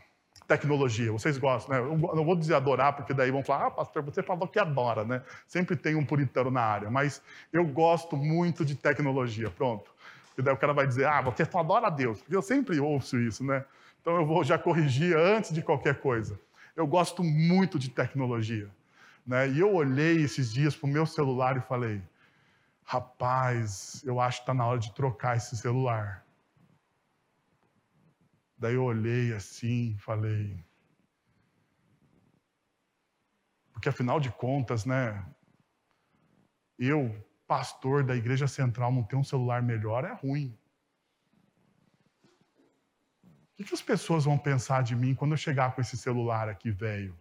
[0.47, 1.11] tecnologia.
[1.11, 1.81] Vocês gostam, né?
[1.81, 5.05] Eu não vou dizer adorar, porque daí vão falar, ah, pastor, você falou que adora,
[5.05, 5.23] né?
[5.47, 7.23] Sempre tem um puritano na área, mas
[7.53, 9.93] eu gosto muito de tecnologia, pronto.
[10.37, 12.81] E daí o cara vai dizer, ah, você só adora a Deus, porque eu sempre
[12.81, 13.65] ouço isso, né?
[14.01, 16.39] Então eu vou já corrigir antes de qualquer coisa.
[16.77, 18.69] Eu gosto muito de tecnologia.
[19.27, 19.49] Né?
[19.49, 22.03] E eu olhei esses dias para o meu celular e falei,
[22.83, 26.25] rapaz, eu acho que está na hora de trocar esse celular.
[28.59, 30.63] Daí eu olhei assim e falei.
[33.73, 35.25] Porque afinal de contas, né?
[36.79, 37.15] Eu,
[37.55, 40.59] pastor da igreja central, não ter um celular melhor é ruim.
[43.53, 46.73] O que, as pessoas vão pensar de mim quando eu chegar com esse celular aqui
[46.73, 47.17] velho?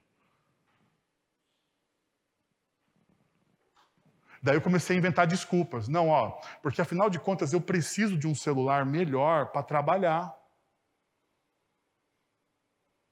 [4.42, 5.88] Daí eu comecei a inventar desculpas.
[5.88, 10.36] Não, ó, porque afinal de contas eu preciso de um celular melhor para trabalhar.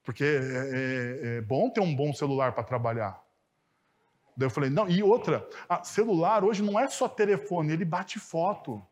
[0.02, 3.21] Porque é, é, é, bom ter um bom celular para trabalhar.
[4.36, 5.46] Daí eu falei, não, e outra,
[5.84, 8.84] celular hoje não é só telefone, ele bate foto.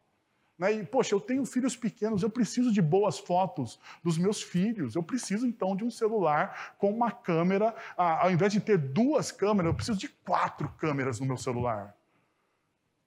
[0.58, 0.74] Né?
[0.74, 4.94] E, poxa, eu tenho filhos pequenos, eu preciso de boas fotos dos meus filhos.
[4.94, 7.74] Eu preciso, então, de um celular com uma câmera.
[7.96, 11.96] Ao invés de ter duas câmeras, eu preciso de quatro câmeras no meu celular.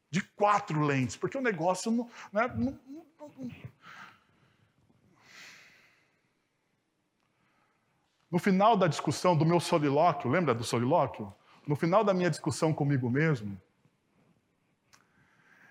[0.10, 3.04] De quatro lentes, porque o negócio não, né, não, não
[8.32, 11.32] No final da discussão do meu solilóquio, lembra do solilóquio?
[11.66, 13.60] No final da minha discussão comigo mesmo,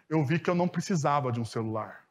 [0.08, 2.06] eu vi que eu não precisava de um celular.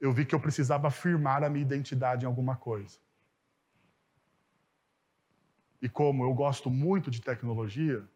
[0.00, 2.98] Eu vi que eu precisava afirmar a minha identidade em alguma coisa.
[5.80, 8.06] E como eu gosto muito de tecnologia,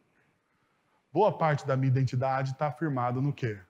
[1.12, 3.60] boa parte da minha identidade está afirmada no quê?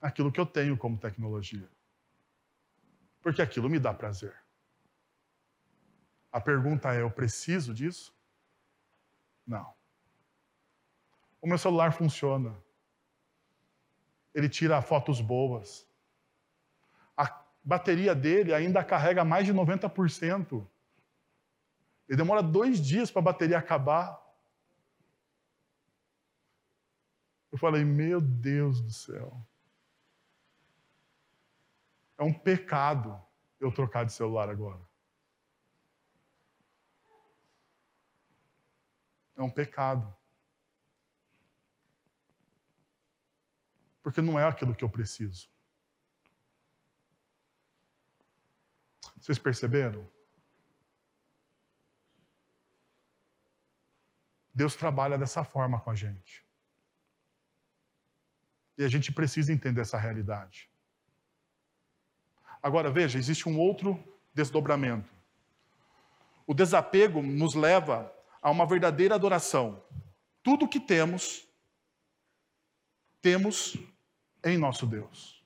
[0.00, 1.68] Aquilo que eu tenho como tecnologia.
[3.22, 4.36] Porque aquilo me dá prazer.
[6.30, 8.13] A pergunta é: eu preciso disso?
[9.46, 9.74] Não.
[11.40, 12.56] O meu celular funciona
[14.34, 15.86] ele tira fotos boas.
[17.16, 20.66] A bateria dele ainda carrega mais de 90%.
[22.08, 24.20] Ele demora dois dias para a bateria acabar.
[27.52, 29.40] Eu falei, meu Deus do céu.
[32.18, 33.20] É um pecado
[33.60, 34.80] eu trocar de celular agora.
[39.36, 40.14] É um pecado.
[44.04, 45.48] porque não é aquilo que eu preciso.
[49.16, 50.06] Vocês perceberam?
[54.52, 56.44] Deus trabalha dessa forma com a gente.
[58.76, 60.70] E a gente precisa entender essa realidade.
[62.62, 63.98] Agora, veja, existe um outro
[64.34, 65.10] desdobramento.
[66.46, 68.13] O desapego nos leva
[68.44, 69.82] a uma verdadeira adoração.
[70.42, 71.48] Tudo o que temos,
[73.22, 73.74] temos
[74.44, 75.42] em nosso Deus.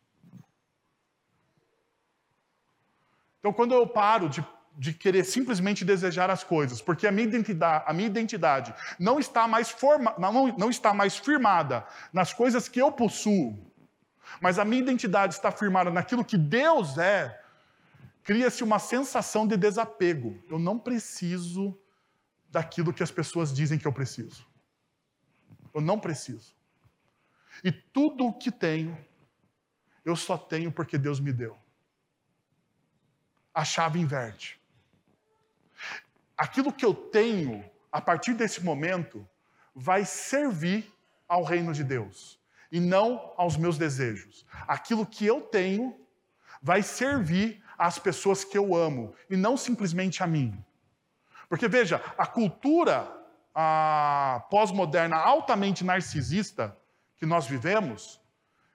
[3.39, 4.45] Então, quando eu paro de,
[4.77, 9.47] de querer simplesmente desejar as coisas, porque a minha identidade, a minha identidade não, está
[9.47, 13.57] mais forma, não, não está mais firmada nas coisas que eu possuo,
[14.41, 17.41] mas a minha identidade está firmada naquilo que Deus é,
[18.25, 20.37] cria-se uma sensação de desapego.
[20.51, 21.79] Eu não preciso
[22.49, 24.47] daquilo que as pessoas dizem que eu preciso.
[25.75, 26.55] Eu não preciso.
[27.63, 28.97] E tudo o que tenho,
[30.05, 31.57] eu só tenho porque Deus me deu.
[33.53, 34.61] A chave inverte.
[36.37, 39.29] Aquilo que eu tenho, a partir desse momento,
[39.75, 40.91] vai servir
[41.27, 42.39] ao reino de Deus
[42.71, 44.47] e não aos meus desejos.
[44.67, 45.99] Aquilo que eu tenho
[46.63, 50.65] vai servir às pessoas que eu amo e não simplesmente a mim.
[51.49, 53.11] Porque veja, a cultura
[54.51, 56.77] pós-moderna altamente narcisista
[57.17, 58.21] que nós vivemos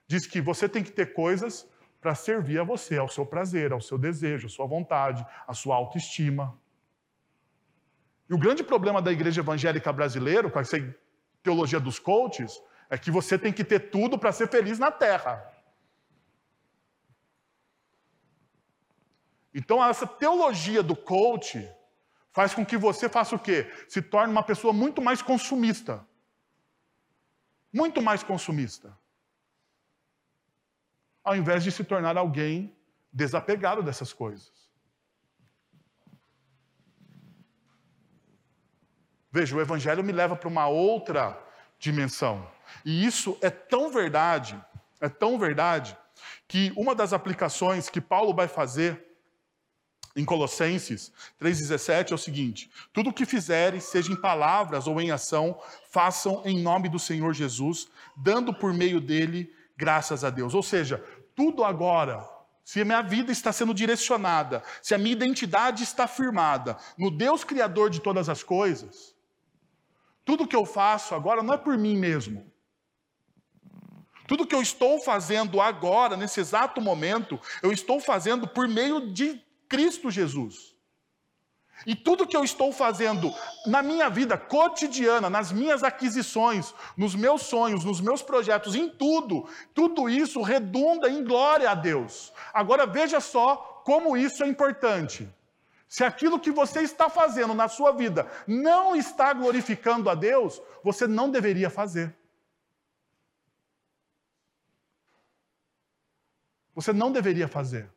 [0.08, 1.68] diz que você tem que ter coisas
[2.02, 5.76] para servir a você, ao seu prazer, ao seu desejo, à sua vontade, à sua
[5.76, 6.60] autoestima.
[8.30, 10.78] E o grande problema da igreja evangélica brasileira, com essa
[11.42, 15.50] teologia dos coaches, é que você tem que ter tudo para ser feliz na terra.
[19.54, 21.70] Então, essa teologia do coach
[22.34, 23.72] faz com que você faça o quê?
[23.88, 26.06] Se torne uma pessoa muito mais consumista.
[27.72, 28.98] Muito mais consumista.
[31.24, 32.76] Ao invés de se tornar alguém
[33.12, 34.52] desapegado dessas coisas.
[39.32, 41.40] Veja, o Evangelho me leva para uma outra
[41.80, 42.48] dimensão.
[42.84, 44.60] E isso é tão verdade,
[45.00, 45.98] é tão verdade,
[46.48, 49.13] que uma das aplicações que Paulo vai fazer
[50.16, 55.12] em Colossenses 3,17 é o seguinte: tudo o que fizerem, seja em palavras ou em
[55.12, 60.54] ação, façam em nome do Senhor Jesus, dando por meio dele graças a Deus.
[60.54, 61.04] Ou seja,
[61.36, 62.28] tudo agora,
[62.64, 67.44] se a minha vida está sendo direcionada, se a minha identidade está firmada no Deus
[67.44, 69.16] Criador de todas as coisas,
[70.24, 72.52] tudo que eu faço agora não é por mim mesmo.
[74.26, 79.44] Tudo que eu estou fazendo agora, nesse exato momento, eu estou fazendo por meio de
[79.74, 80.76] Cristo Jesus.
[81.84, 83.34] E tudo que eu estou fazendo
[83.66, 89.50] na minha vida cotidiana, nas minhas aquisições, nos meus sonhos, nos meus projetos, em tudo,
[89.74, 92.32] tudo isso redunda em glória a Deus.
[92.54, 95.28] Agora veja só como isso é importante.
[95.90, 101.08] Se aquilo que você está fazendo na sua vida não está glorificando a Deus, você
[101.08, 102.16] não deveria fazer.
[106.76, 107.92] Você não deveria fazer.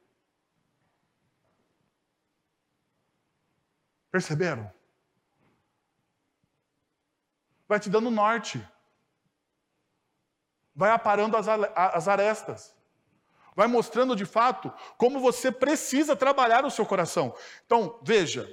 [4.16, 4.72] Perceberam?
[7.68, 8.66] Vai te dando norte.
[10.74, 12.74] Vai aparando as, as arestas.
[13.54, 17.36] Vai mostrando de fato como você precisa trabalhar o seu coração.
[17.66, 18.48] Então, veja,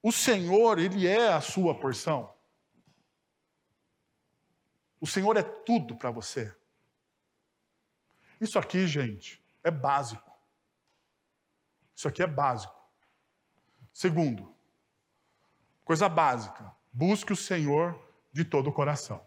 [0.00, 2.32] o Senhor, Ele é a sua porção.
[5.00, 6.56] O Senhor é tudo para você.
[8.40, 10.32] Isso aqui, gente, é básico.
[11.92, 12.73] Isso aqui é básico.
[13.94, 14.52] Segundo,
[15.84, 17.96] coisa básica, busque o Senhor
[18.32, 19.24] de todo o coração.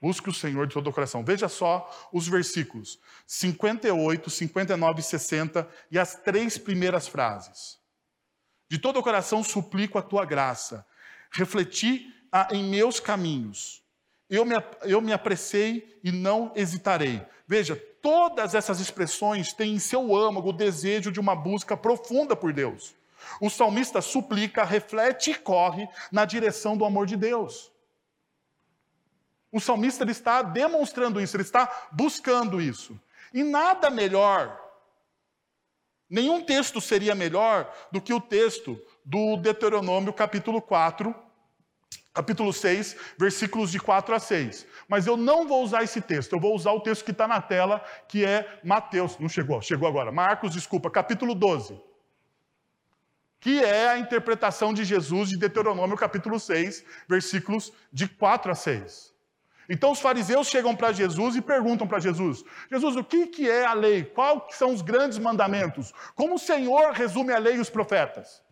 [0.00, 1.24] Busque o Senhor de todo o coração.
[1.24, 7.80] Veja só os versículos 58, 59 e 60 e as três primeiras frases.
[8.68, 10.86] De todo o coração suplico a tua graça.
[11.32, 12.06] Refleti
[12.52, 13.82] em meus caminhos.
[14.28, 17.24] Eu me, eu me apressei e não hesitarei.
[17.46, 22.52] Veja, Todas essas expressões têm em seu âmago o desejo de uma busca profunda por
[22.52, 22.94] Deus.
[23.40, 27.68] O salmista suplica, reflete e corre na direção do amor de Deus.
[29.50, 32.96] O salmista ele está demonstrando isso, ele está buscando isso.
[33.34, 34.56] E nada melhor,
[36.08, 41.12] nenhum texto seria melhor do que o texto do Deuteronômio capítulo 4,
[42.16, 44.66] capítulo 6, versículos de 4 a 6.
[44.88, 47.42] Mas eu não vou usar esse texto, eu vou usar o texto que está na
[47.42, 51.78] tela, que é Mateus, não chegou, chegou agora, Marcos, desculpa, capítulo 12.
[53.38, 59.14] Que é a interpretação de Jesus de Deuteronômio, capítulo 6, versículos de 4 a 6.
[59.68, 63.66] Então os fariseus chegam para Jesus e perguntam para Jesus: Jesus, o que, que é
[63.66, 64.04] a lei?
[64.04, 65.92] Quais são os grandes mandamentos?
[66.14, 68.42] Como o Senhor resume a lei e os profetas?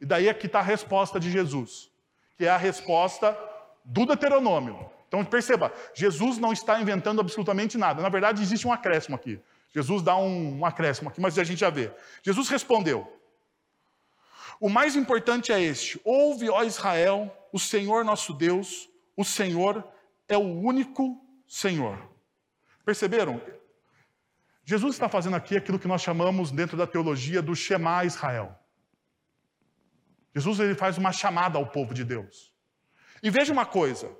[0.00, 1.90] E daí é que está a resposta de Jesus,
[2.36, 3.36] que é a resposta
[3.84, 4.90] do Deuteronômio.
[5.08, 8.02] Então perceba, Jesus não está inventando absolutamente nada.
[8.02, 9.40] Na verdade, existe um acréscimo aqui.
[9.72, 11.92] Jesus dá um, um acréscimo aqui, mas a gente já vê.
[12.22, 13.06] Jesus respondeu:
[14.60, 19.84] O mais importante é este: Ouve, ó Israel, o Senhor nosso Deus, o Senhor
[20.28, 21.98] é o único Senhor.
[22.84, 23.40] Perceberam?
[24.64, 28.58] Jesus está fazendo aqui aquilo que nós chamamos dentro da teologia do Shema Israel.
[30.34, 32.52] Jesus ele faz uma chamada ao povo de Deus.
[33.22, 34.10] E veja uma coisa: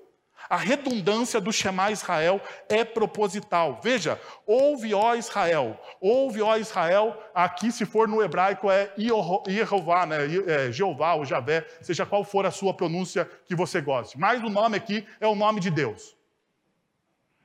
[0.49, 3.81] a redundância do Shema Israel é proposital.
[3.83, 10.19] Veja, ouve ó Israel, ouve ó Israel, aqui se for no hebraico é Jeová, né?
[10.47, 14.19] É Jeová ou Javé, seja qual for a sua pronúncia que você goste.
[14.19, 16.15] Mas o nome aqui é o nome de Deus.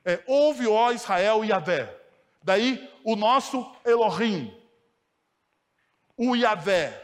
[0.04, 1.94] É, ouve ó Israel Yahvé.
[2.42, 4.54] Daí o nosso Elohim,
[6.16, 6.99] o Yahvé,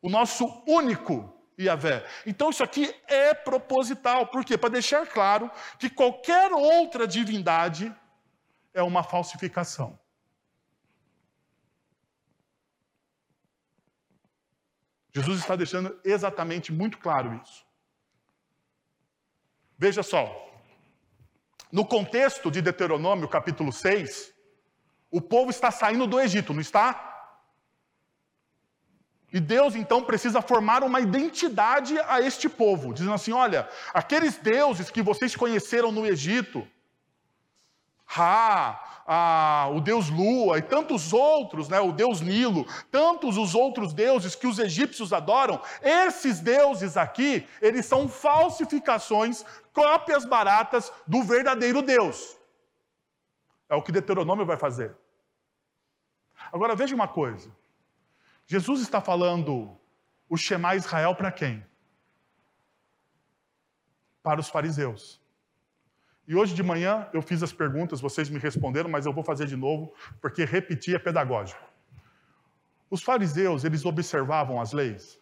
[0.00, 2.06] o nosso único Yahvé.
[2.24, 4.26] Então isso aqui é proposital.
[4.28, 4.56] Por quê?
[4.56, 7.94] Para deixar claro que qualquer outra divindade
[8.72, 9.98] é uma falsificação.
[15.12, 17.66] Jesus está deixando exatamente muito claro isso.
[19.76, 20.46] Veja só.
[21.72, 24.32] No contexto de Deuteronômio, capítulo 6,
[25.10, 27.07] o povo está saindo do Egito, não está?
[29.32, 34.90] E Deus então precisa formar uma identidade a este povo, dizendo assim: olha, aqueles deuses
[34.90, 36.66] que vocês conheceram no Egito,
[38.06, 43.92] Ra, a, o deus Lua e tantos outros, né, o deus Nilo, tantos os outros
[43.92, 51.82] deuses que os egípcios adoram, esses deuses aqui, eles são falsificações, cópias baratas do verdadeiro
[51.82, 52.38] Deus.
[53.68, 54.96] É o que Deuteronômio vai fazer.
[56.50, 57.50] Agora veja uma coisa.
[58.48, 59.78] Jesus está falando
[60.26, 61.64] o Shema Israel para quem?
[64.22, 65.20] Para os fariseus.
[66.26, 69.46] E hoje de manhã eu fiz as perguntas, vocês me responderam, mas eu vou fazer
[69.46, 71.62] de novo, porque repetir é pedagógico.
[72.88, 75.20] Os fariseus, eles observavam as leis?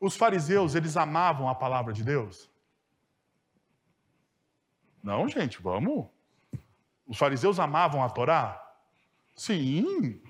[0.00, 2.48] Os fariseus, eles amavam a palavra de Deus?
[5.02, 6.06] Não, gente, vamos.
[7.08, 8.64] Os fariseus amavam a Torá?
[9.34, 10.22] Sim,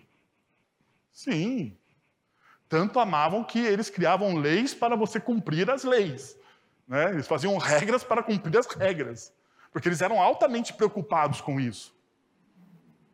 [1.20, 1.76] Sim.
[2.66, 6.34] Tanto amavam que eles criavam leis para você cumprir as leis.
[6.88, 7.10] Né?
[7.10, 9.30] Eles faziam regras para cumprir as regras.
[9.70, 11.94] Porque eles eram altamente preocupados com isso.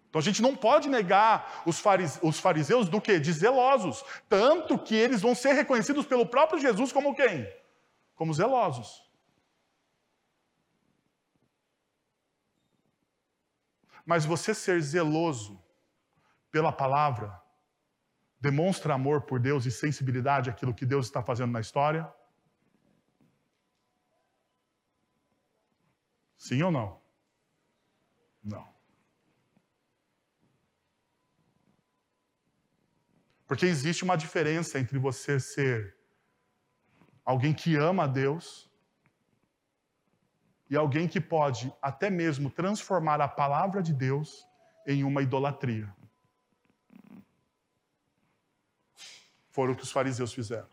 [0.08, 3.18] Então a gente não pode negar os, farise, os fariseus do que?
[3.18, 4.04] De zelosos.
[4.28, 7.52] Tanto que eles vão ser reconhecidos pelo próprio Jesus como quem?
[8.14, 9.02] Como zelosos.
[14.04, 15.60] Mas você ser zeloso
[16.52, 17.44] pela palavra
[18.40, 22.12] demonstra amor por Deus e sensibilidade àquilo que Deus está fazendo na história?
[26.36, 27.00] Sim ou não?
[28.42, 28.76] Não.
[33.46, 35.96] Porque existe uma diferença entre você ser
[37.24, 38.70] alguém que ama a Deus
[40.68, 44.46] e alguém que pode até mesmo transformar a palavra de Deus
[44.86, 45.92] em uma idolatria.
[49.56, 50.68] Foram o que os fariseus fizeram.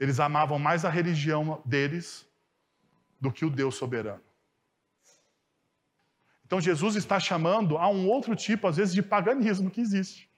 [0.00, 2.26] Eles amavam mais a religião deles
[3.20, 4.24] do que o Deus soberano.
[6.44, 10.28] Então Jesus está chamando a um outro tipo, às vezes, de paganismo que existe.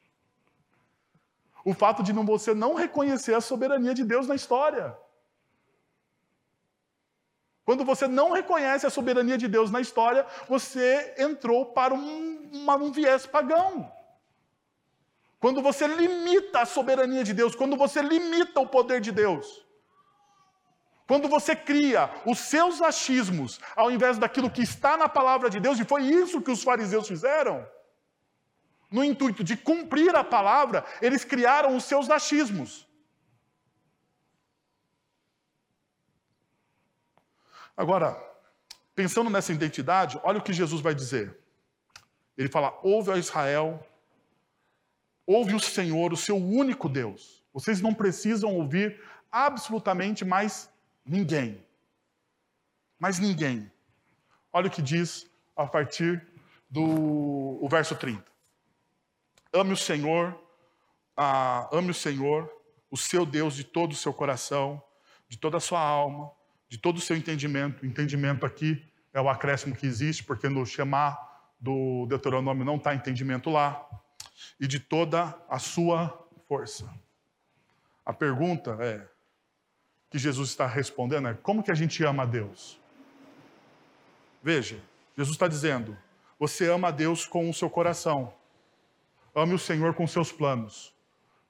[1.64, 4.95] O fato de você não reconhecer a soberania de Deus na história.
[7.64, 12.76] Quando você não reconhece a soberania de Deus na história, você entrou para um, uma,
[12.76, 13.90] um viés pagão.
[15.40, 19.66] Quando você limita a soberania de Deus, quando você limita o poder de Deus,
[21.07, 25.80] quando você cria os seus achismos ao invés daquilo que está na palavra de Deus,
[25.80, 27.66] e foi isso que os fariseus fizeram,
[28.88, 32.86] no intuito de cumprir a palavra, eles criaram os seus achismos.
[37.76, 38.16] Agora,
[38.94, 41.41] pensando nessa identidade, olha o que Jesus vai dizer.
[42.37, 43.87] Ele fala: ouve a Israel,
[45.26, 47.45] ouve o Senhor, o seu único Deus.
[47.53, 50.70] Vocês não precisam ouvir absolutamente mais
[51.05, 51.64] ninguém.
[52.99, 53.70] Mais ninguém.
[54.53, 55.26] Olha o que diz
[55.57, 56.26] a partir
[56.68, 58.24] do o verso 30.
[59.53, 60.39] Ame o Senhor,
[61.70, 62.51] ame o Senhor,
[62.91, 64.83] o seu Deus de todo o seu coração,
[65.28, 66.30] de toda a sua alma,
[66.68, 67.85] de todo o seu entendimento.
[67.85, 71.18] Entendimento aqui é o acréscimo que existe, porque no Shema
[71.63, 73.89] do Deuteronômio não está entendimento lá.
[74.59, 76.93] E de toda a sua força.
[78.05, 79.09] A pergunta é
[80.11, 82.79] que Jesus está respondendo é como que a gente ama a Deus?
[84.43, 84.83] Veja,
[85.17, 85.97] Jesus está dizendo:
[86.39, 88.35] você ama a Deus com o seu coração.
[89.35, 90.93] Ame o Senhor com seus planos.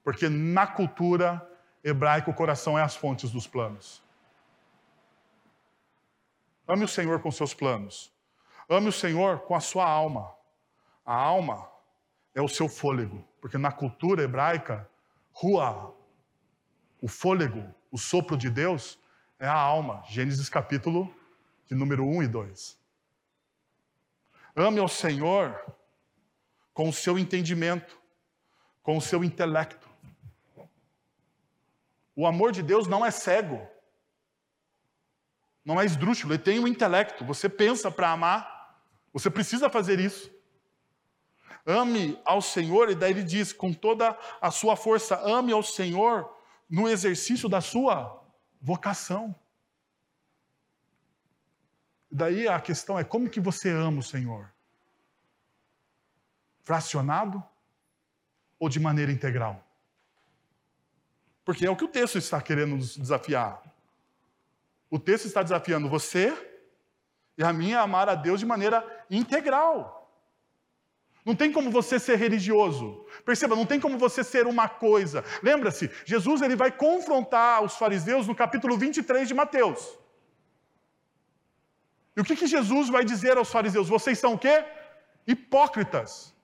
[0.05, 1.49] Porque na cultura
[1.83, 4.03] hebraica o coração é as fontes dos planos.
[6.69, 8.12] Ame o Senhor com seus planos.
[8.73, 10.35] Ame o Senhor com a sua alma.
[11.05, 11.70] A alma
[12.35, 14.89] é o seu fôlego, porque na cultura hebraica,
[15.31, 15.95] rua,
[17.01, 18.99] o fôlego, o sopro de Deus,
[19.39, 20.03] é a alma.
[20.09, 21.14] Gênesis capítulo
[21.66, 22.79] de número 1 e 2.
[24.57, 25.61] Ame ao Senhor
[26.73, 28.01] com o seu entendimento,
[28.83, 29.87] com o seu intelecto.
[32.16, 33.66] O amor de Deus não é cego,
[35.64, 37.25] não é esdrúxulo, ele tem um intelecto.
[37.25, 38.62] Você pensa para amar,
[39.13, 40.33] você precisa fazer isso.
[41.67, 46.35] Ame ao Senhor, e daí ele diz, com toda a sua força, ame ao Senhor
[46.69, 48.25] no exercício da sua
[48.61, 49.35] vocação.
[52.11, 54.53] Daí a questão é como que você ama o Senhor?
[56.63, 57.43] Fracionado
[58.59, 59.67] ou de maneira integral?
[61.45, 63.63] Porque é o que o texto está querendo nos desafiar.
[64.91, 66.51] O texto está desafiando você
[67.43, 68.78] e a mim a amar a Deus de maneira
[69.11, 69.99] integral.
[71.24, 73.05] Não tem como você ser religioso.
[73.24, 75.24] Perceba, não tem como você ser uma coisa.
[75.43, 79.99] Lembra-se, Jesus ele vai confrontar os fariseus no capítulo 23 de Mateus.
[82.16, 83.88] E o que, que Jesus vai dizer aos fariseus?
[83.88, 84.64] Vocês são o quê?
[85.26, 86.34] Hipócritas.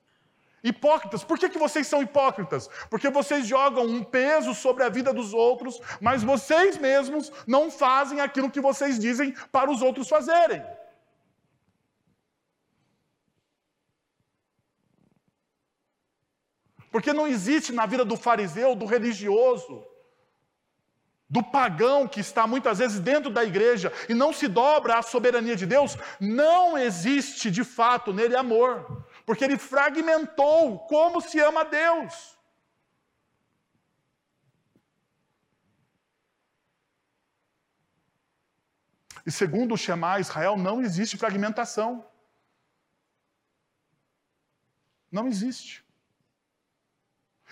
[0.63, 1.23] Hipócritas.
[1.23, 2.69] Por que, que vocês são hipócritas?
[2.89, 8.19] Porque vocês jogam um peso sobre a vida dos outros, mas vocês mesmos não fazem
[8.19, 10.61] aquilo que vocês dizem para os outros fazerem.
[16.91, 19.85] Porque não existe na vida do fariseu, do religioso,
[21.29, 25.55] do pagão que está muitas vezes dentro da igreja e não se dobra à soberania
[25.55, 31.65] de Deus, não existe de fato nele amor, porque ele fragmentou como se ama a
[31.65, 32.39] Deus.
[39.25, 42.03] E segundo o Shema Israel, não existe fragmentação.
[45.11, 45.85] Não existe.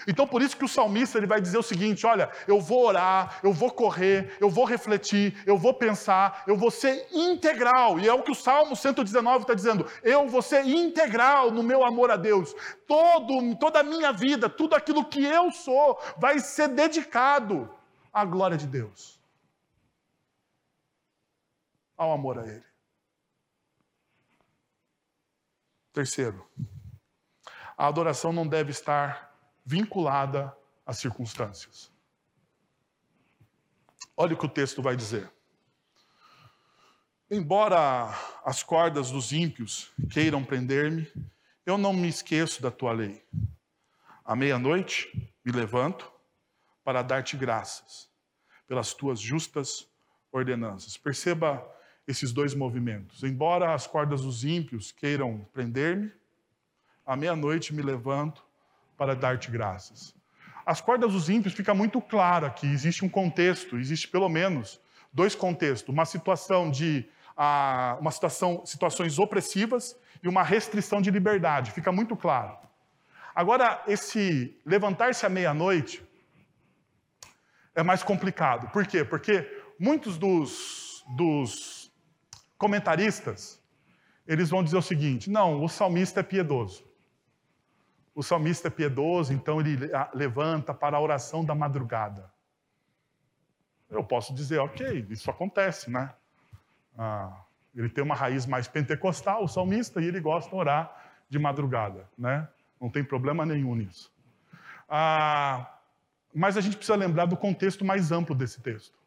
[0.06, 3.40] Então por isso que o salmista ele vai dizer o seguinte: olha, eu vou orar,
[3.42, 8.00] eu vou correr, eu vou refletir, eu vou pensar, eu vou ser integral.
[8.00, 11.84] E é o que o Salmo 119 está dizendo: eu vou ser integral no meu
[11.84, 12.54] amor a Deus.
[12.86, 17.74] Todo, toda a minha vida, tudo aquilo que eu sou, vai ser dedicado
[18.14, 19.20] à glória de Deus,
[21.96, 22.66] ao amor a Ele.
[25.94, 26.48] Terceiro,
[27.76, 29.27] a adoração não deve estar
[29.68, 30.56] vinculada
[30.86, 31.92] às circunstâncias.
[34.16, 35.30] Olha o que o texto vai dizer.
[37.30, 38.10] Embora
[38.46, 41.12] as cordas dos ímpios queiram prender-me,
[41.66, 43.22] eu não me esqueço da tua lei.
[44.24, 46.10] À meia-noite me levanto
[46.82, 48.10] para dar-te graças
[48.66, 49.86] pelas tuas justas
[50.32, 50.96] ordenanças.
[50.96, 51.70] Perceba
[52.08, 53.22] esses dois movimentos.
[53.22, 56.10] Embora as cordas dos ímpios queiram prender-me,
[57.06, 58.47] à meia-noite me levanto
[58.98, 60.16] para dar-te graças.
[60.66, 64.82] As cordas dos ímpios fica muito claro aqui, existe um contexto, existe pelo menos
[65.14, 67.08] dois contextos, uma situação de
[68.00, 72.58] uma situação, situações opressivas e uma restrição de liberdade, fica muito claro.
[73.36, 76.04] Agora, esse levantar-se à meia-noite
[77.76, 78.72] é mais complicado.
[78.72, 79.06] Por quê?
[79.06, 79.48] Porque
[79.80, 81.92] muitos dos, dos
[82.58, 83.62] comentaristas,
[84.26, 86.87] eles vão dizer o seguinte, não, o salmista é piedoso.
[88.18, 89.78] O salmista é piedoso, então ele
[90.12, 92.34] levanta para a oração da madrugada.
[93.88, 96.12] Eu posso dizer, ok, isso acontece, né?
[96.98, 97.44] Ah,
[97.76, 102.10] ele tem uma raiz mais pentecostal, o salmista, e ele gosta de orar de madrugada,
[102.18, 102.50] né?
[102.82, 104.12] Não tem problema nenhum nisso.
[104.90, 105.78] Ah,
[106.34, 108.98] mas a gente precisa lembrar do contexto mais amplo desse texto.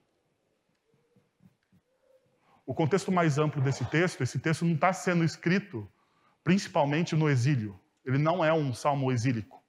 [2.64, 5.90] O contexto mais amplo desse texto, esse texto não está sendo escrito
[6.44, 7.79] principalmente no exílio.
[8.04, 9.62] Ele não é um salmo exílico.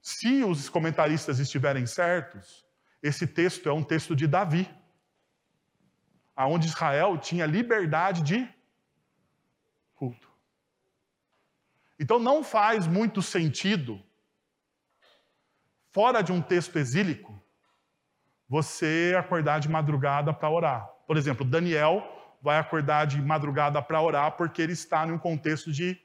[0.00, 2.64] Se os comentaristas estiverem certos,
[3.02, 4.68] esse texto é um texto de Davi,
[6.36, 8.48] aonde Israel tinha liberdade de
[9.94, 10.30] culto.
[11.98, 14.02] Então não faz muito sentido
[15.90, 17.40] fora de um texto exílico,
[18.48, 20.86] você acordar de madrugada para orar.
[21.06, 22.02] Por exemplo, Daniel
[22.44, 25.98] vai acordar de madrugada para orar porque ele está em um contexto de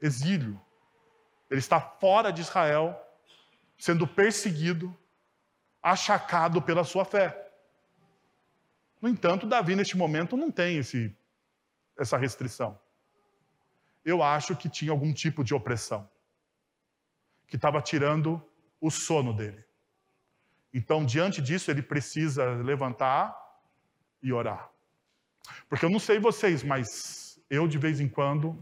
[0.00, 0.58] exílio.
[1.50, 2.98] Ele está fora de Israel,
[3.78, 4.96] sendo perseguido,
[5.82, 7.52] achacado pela sua fé.
[8.98, 11.14] No entanto, Davi, neste momento, não tem esse,
[11.98, 12.80] essa restrição.
[14.02, 16.08] Eu acho que tinha algum tipo de opressão
[17.46, 18.42] que estava tirando
[18.80, 19.62] o sono dele.
[20.72, 23.36] Então, diante disso, ele precisa levantar
[24.22, 24.70] e orar.
[25.68, 28.56] Porque eu não sei vocês, mas eu, de vez em quando,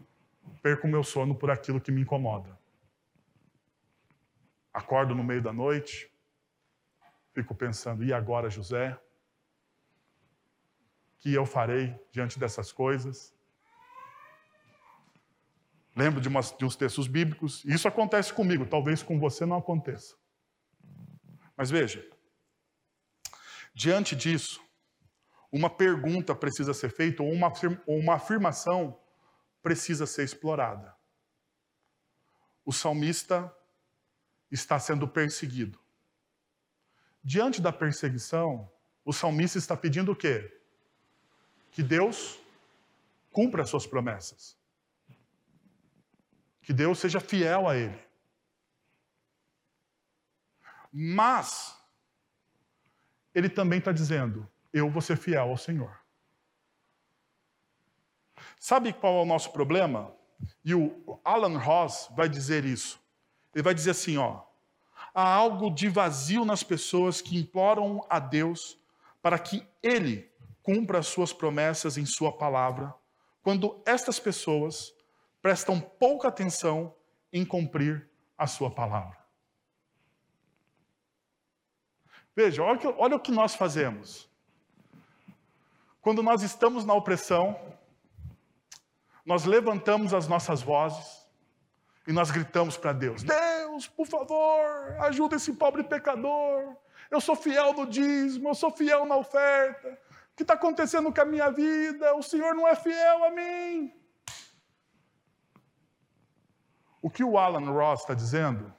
[0.62, 2.58] perco meu sono por aquilo que me incomoda.
[4.72, 6.10] Acordo no meio da noite,
[7.32, 8.98] fico pensando, e agora, José?
[11.18, 13.34] Que eu farei diante dessas coisas?
[15.94, 19.56] Lembro de, umas, de uns textos bíblicos, e isso acontece comigo, talvez com você não
[19.56, 20.14] aconteça.
[21.56, 22.06] Mas veja,
[23.74, 24.60] diante disso,
[25.50, 27.52] uma pergunta precisa ser feita, ou uma,
[27.86, 28.98] ou uma afirmação
[29.62, 30.94] precisa ser explorada.
[32.64, 33.54] O salmista
[34.50, 35.78] está sendo perseguido.
[37.22, 38.70] Diante da perseguição,
[39.04, 40.52] o salmista está pedindo o quê?
[41.70, 42.38] Que Deus
[43.30, 44.56] cumpra as suas promessas.
[46.62, 48.06] Que Deus seja fiel a ele.
[50.92, 51.76] Mas,
[53.34, 55.98] ele também está dizendo: eu vou ser fiel ao Senhor.
[58.58, 60.14] Sabe qual é o nosso problema?
[60.64, 63.00] E o Alan Ross vai dizer isso.
[63.54, 64.42] Ele vai dizer assim, ó:
[65.14, 68.78] há algo de vazio nas pessoas que imploram a Deus
[69.22, 70.30] para que ele
[70.62, 72.94] cumpra as suas promessas em sua palavra,
[73.42, 74.92] quando estas pessoas
[75.40, 76.94] prestam pouca atenção
[77.32, 79.16] em cumprir a sua palavra.
[82.34, 84.28] Veja, olha, o que nós fazemos.
[86.06, 87.60] Quando nós estamos na opressão,
[89.24, 91.26] nós levantamos as nossas vozes
[92.06, 96.76] e nós gritamos para Deus: Deus, por favor, ajuda esse pobre pecador.
[97.10, 99.98] Eu sou fiel no dízimo, eu sou fiel na oferta.
[100.32, 102.14] O que está acontecendo com a minha vida?
[102.14, 103.92] O Senhor não é fiel a mim.
[107.02, 108.72] O que o Alan Ross está dizendo,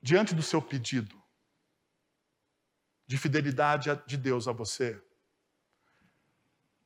[0.00, 1.22] diante do seu pedido,
[3.06, 5.02] de fidelidade de Deus a você,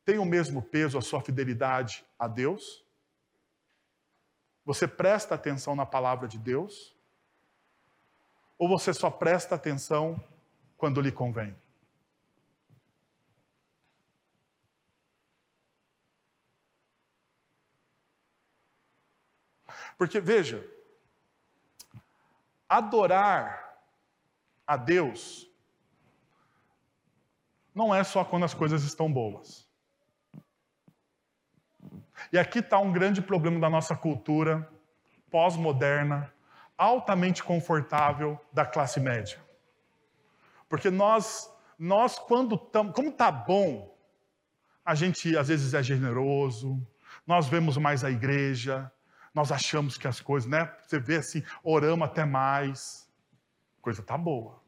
[0.04, 2.82] tem o mesmo peso a sua fidelidade a Deus?
[4.64, 6.96] Você presta atenção na palavra de Deus?
[8.56, 10.18] Ou você só presta atenção
[10.78, 11.54] quando lhe convém?
[19.98, 20.64] Porque, veja,
[22.68, 23.82] adorar
[24.66, 25.47] a Deus
[27.78, 29.64] não é só quando as coisas estão boas.
[32.32, 34.68] E aqui está um grande problema da nossa cultura
[35.30, 36.34] pós-moderna,
[36.76, 39.38] altamente confortável da classe média.
[40.68, 41.48] Porque nós,
[41.78, 43.96] nós quando estamos, como está bom,
[44.84, 46.84] a gente às vezes é generoso,
[47.24, 48.90] nós vemos mais a igreja,
[49.32, 50.74] nós achamos que as coisas, né?
[50.82, 53.08] Você vê assim, oramos até mais,
[53.78, 54.60] a coisa está boa.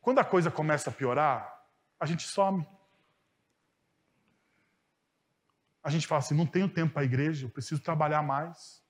[0.00, 1.57] Quando a coisa começa a piorar,
[1.98, 2.66] a gente some.
[5.82, 8.82] A gente fala assim: não tenho tempo para a igreja, eu preciso trabalhar mais.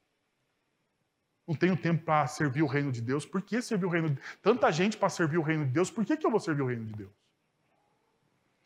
[1.46, 3.24] Não tenho tempo para servir o reino de Deus.
[3.24, 4.38] Por que servir o reino de Deus?
[4.42, 6.66] Tanta gente para servir o reino de Deus, por que, que eu vou servir o
[6.66, 7.12] reino de Deus?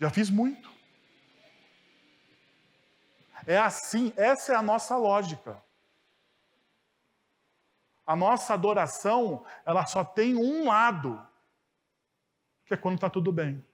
[0.01, 0.69] Já fiz muito.
[3.47, 5.63] É assim, essa é a nossa lógica.
[8.05, 11.25] A nossa adoração, ela só tem um lado,
[12.67, 13.65] que é quando está tudo bem.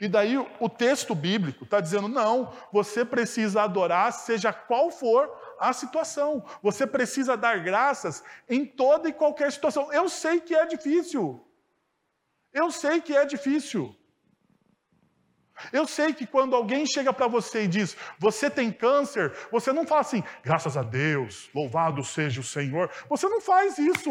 [0.00, 5.72] E daí o texto bíblico está dizendo: não, você precisa adorar, seja qual for a
[5.72, 6.44] situação.
[6.62, 9.92] Você precisa dar graças em toda e qualquer situação.
[9.92, 11.46] Eu sei que é difícil.
[12.52, 13.94] Eu sei que é difícil.
[15.72, 19.86] Eu sei que quando alguém chega para você e diz, você tem câncer, você não
[19.86, 22.90] fala assim, graças a Deus, louvado seja o Senhor.
[23.08, 24.10] Você não faz isso.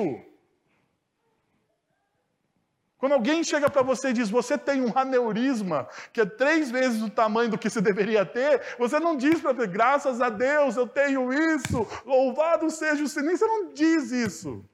[3.00, 7.02] Quando alguém chega para você e diz, você tem um aneurisma, que é três vezes
[7.02, 10.86] o tamanho do que você deveria ter, você não diz para graças a Deus eu
[10.86, 13.32] tenho isso, louvado seja o Senhor.
[13.38, 14.66] Você não diz isso.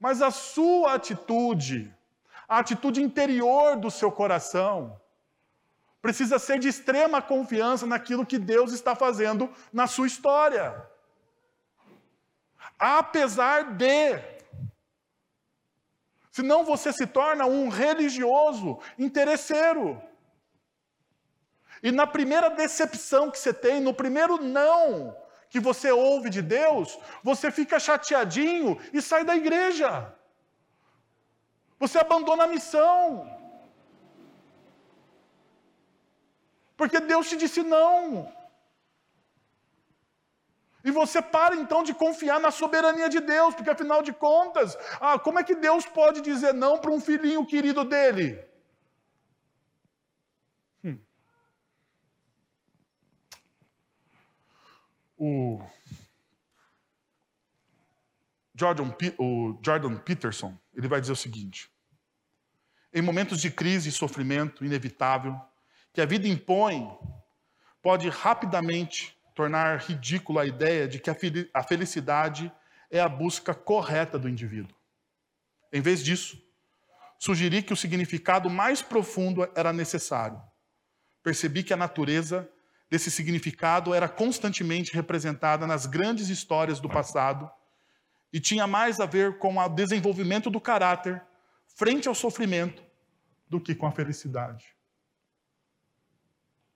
[0.00, 1.94] Mas a sua atitude,
[2.48, 5.00] a atitude interior do seu coração,
[6.02, 10.84] precisa ser de extrema confiança naquilo que Deus está fazendo na sua história.
[12.76, 14.35] Apesar de.
[16.36, 19.86] Senão você se torna um religioso interesseiro.
[21.82, 25.16] E na primeira decepção que você tem, no primeiro não
[25.48, 29.90] que você ouve de Deus, você fica chateadinho e sai da igreja.
[31.78, 33.00] Você abandona a missão.
[36.76, 38.30] Porque Deus te disse não.
[40.86, 45.18] E você para então de confiar na soberania de Deus, porque afinal de contas, ah,
[45.18, 48.40] como é que Deus pode dizer não para um filhinho querido dele?
[50.84, 51.00] Hum.
[55.18, 55.60] O
[58.54, 61.68] Jordan, o Jordan Peterson, ele vai dizer o seguinte:
[62.94, 65.36] em momentos de crise e sofrimento inevitável,
[65.92, 66.96] que a vida impõe,
[67.82, 71.10] pode rapidamente tornar ridícula a ideia de que
[71.52, 72.50] a felicidade
[72.90, 74.74] é a busca correta do indivíduo.
[75.70, 76.42] Em vez disso,
[77.18, 80.40] sugeri que o significado mais profundo era necessário.
[81.22, 82.48] Percebi que a natureza
[82.88, 87.50] desse significado era constantemente representada nas grandes histórias do passado
[88.32, 91.22] e tinha mais a ver com o desenvolvimento do caráter
[91.76, 92.82] frente ao sofrimento
[93.46, 94.75] do que com a felicidade.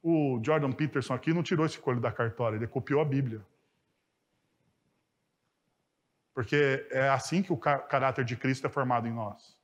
[0.02, 3.44] O Jordan Peterson aqui não tirou esse coelho da cartola, ele copiou a Bíblia.
[6.32, 9.58] Porque é assim que o caráter de Cristo é formado em nós.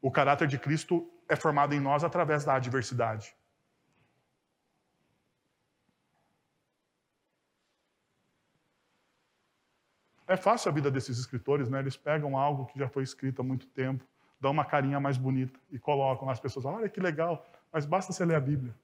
[0.00, 3.34] O caráter de Cristo é formado em nós através da adversidade.
[10.26, 11.80] É fácil a vida desses escritores, né?
[11.80, 14.06] Eles pegam algo que já foi escrito há muito tempo,
[14.40, 16.30] dão uma carinha mais bonita e colocam.
[16.30, 18.74] As pessoas, olha que legal, mas basta você ler a Bíblia.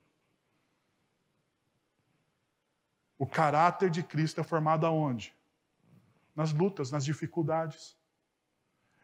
[3.21, 5.37] O caráter de Cristo é formado aonde?
[6.35, 7.95] Nas lutas, nas dificuldades.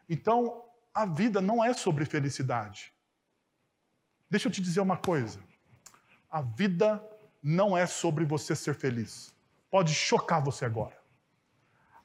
[0.09, 2.91] Então, a vida não é sobre felicidade.
[4.27, 5.39] Deixa eu te dizer uma coisa.
[6.31, 6.99] A vida
[7.43, 9.31] não é sobre você ser feliz.
[9.69, 10.97] Pode chocar você agora.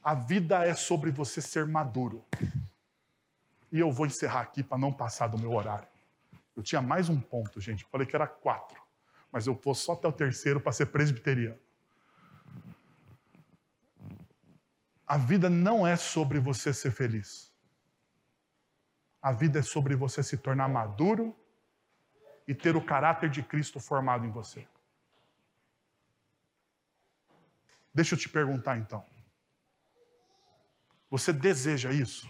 [0.03, 2.23] A vida é sobre você ser maduro.
[3.71, 5.87] E eu vou encerrar aqui para não passar do meu horário.
[6.55, 7.83] Eu tinha mais um ponto, gente.
[7.85, 8.79] Falei que era quatro.
[9.31, 11.57] Mas eu vou só até o terceiro para ser presbiteriano.
[15.13, 17.53] A vida não é sobre você ser feliz.
[19.21, 21.35] A vida é sobre você se tornar maduro
[22.47, 24.67] e ter o caráter de Cristo formado em você.
[27.93, 29.05] Deixa eu te perguntar então.
[31.11, 32.27] Você deseja isso?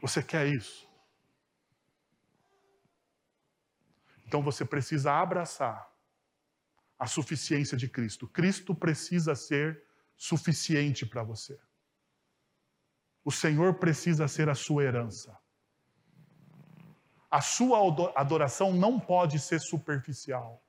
[0.00, 0.88] Você quer isso?
[4.26, 5.86] Então você precisa abraçar
[6.98, 8.26] a suficiência de Cristo.
[8.26, 9.89] Cristo precisa ser
[10.20, 11.58] suficiente para você.
[13.24, 15.34] O Senhor precisa ser a sua herança.
[17.30, 17.78] A sua
[18.14, 20.62] adoração não pode ser superficial.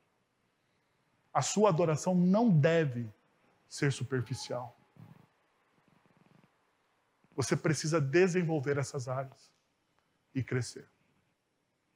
[1.34, 3.14] A sua adoração não deve
[3.68, 4.80] ser superficial.
[7.36, 9.52] Você precisa desenvolver essas áreas
[10.34, 10.88] e crescer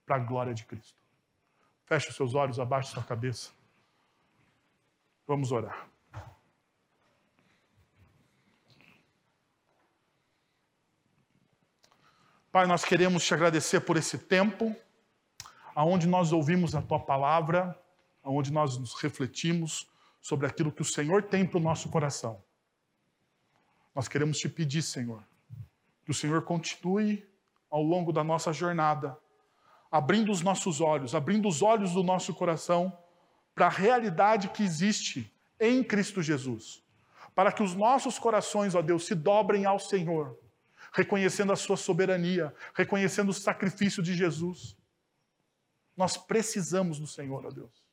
[0.06, 1.00] para a glória de Cristo.
[1.86, 3.52] Feche os seus olhos, abaixe sua cabeça.
[5.26, 5.95] Vamos orar.
[12.56, 14.74] Pai, nós queremos te agradecer por esse tempo,
[15.76, 17.78] aonde nós ouvimos a tua palavra,
[18.24, 19.90] aonde nós nos refletimos
[20.22, 22.42] sobre aquilo que o Senhor tem para o nosso coração.
[23.94, 25.22] Nós queremos te pedir, Senhor,
[26.06, 27.28] que o Senhor continue
[27.70, 29.18] ao longo da nossa jornada,
[29.92, 32.98] abrindo os nossos olhos, abrindo os olhos do nosso coração
[33.54, 35.30] para a realidade que existe
[35.60, 36.82] em Cristo Jesus.
[37.36, 40.40] Para que os nossos corações, ó Deus, se dobrem ao Senhor,
[40.96, 44.78] reconhecendo a Sua soberania, reconhecendo o sacrifício de Jesus.
[45.96, 47.84] Nós precisamos do Senhor, ó Deus.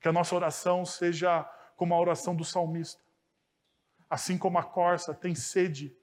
[0.00, 1.44] Que a nossa oração seja
[1.76, 3.02] como a oração do salmista
[4.10, 5.96] Assim como a corça tem sede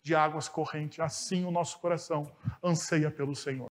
[0.00, 3.66] de águas correntes, assim o nosso coração anseia pelo Senhor.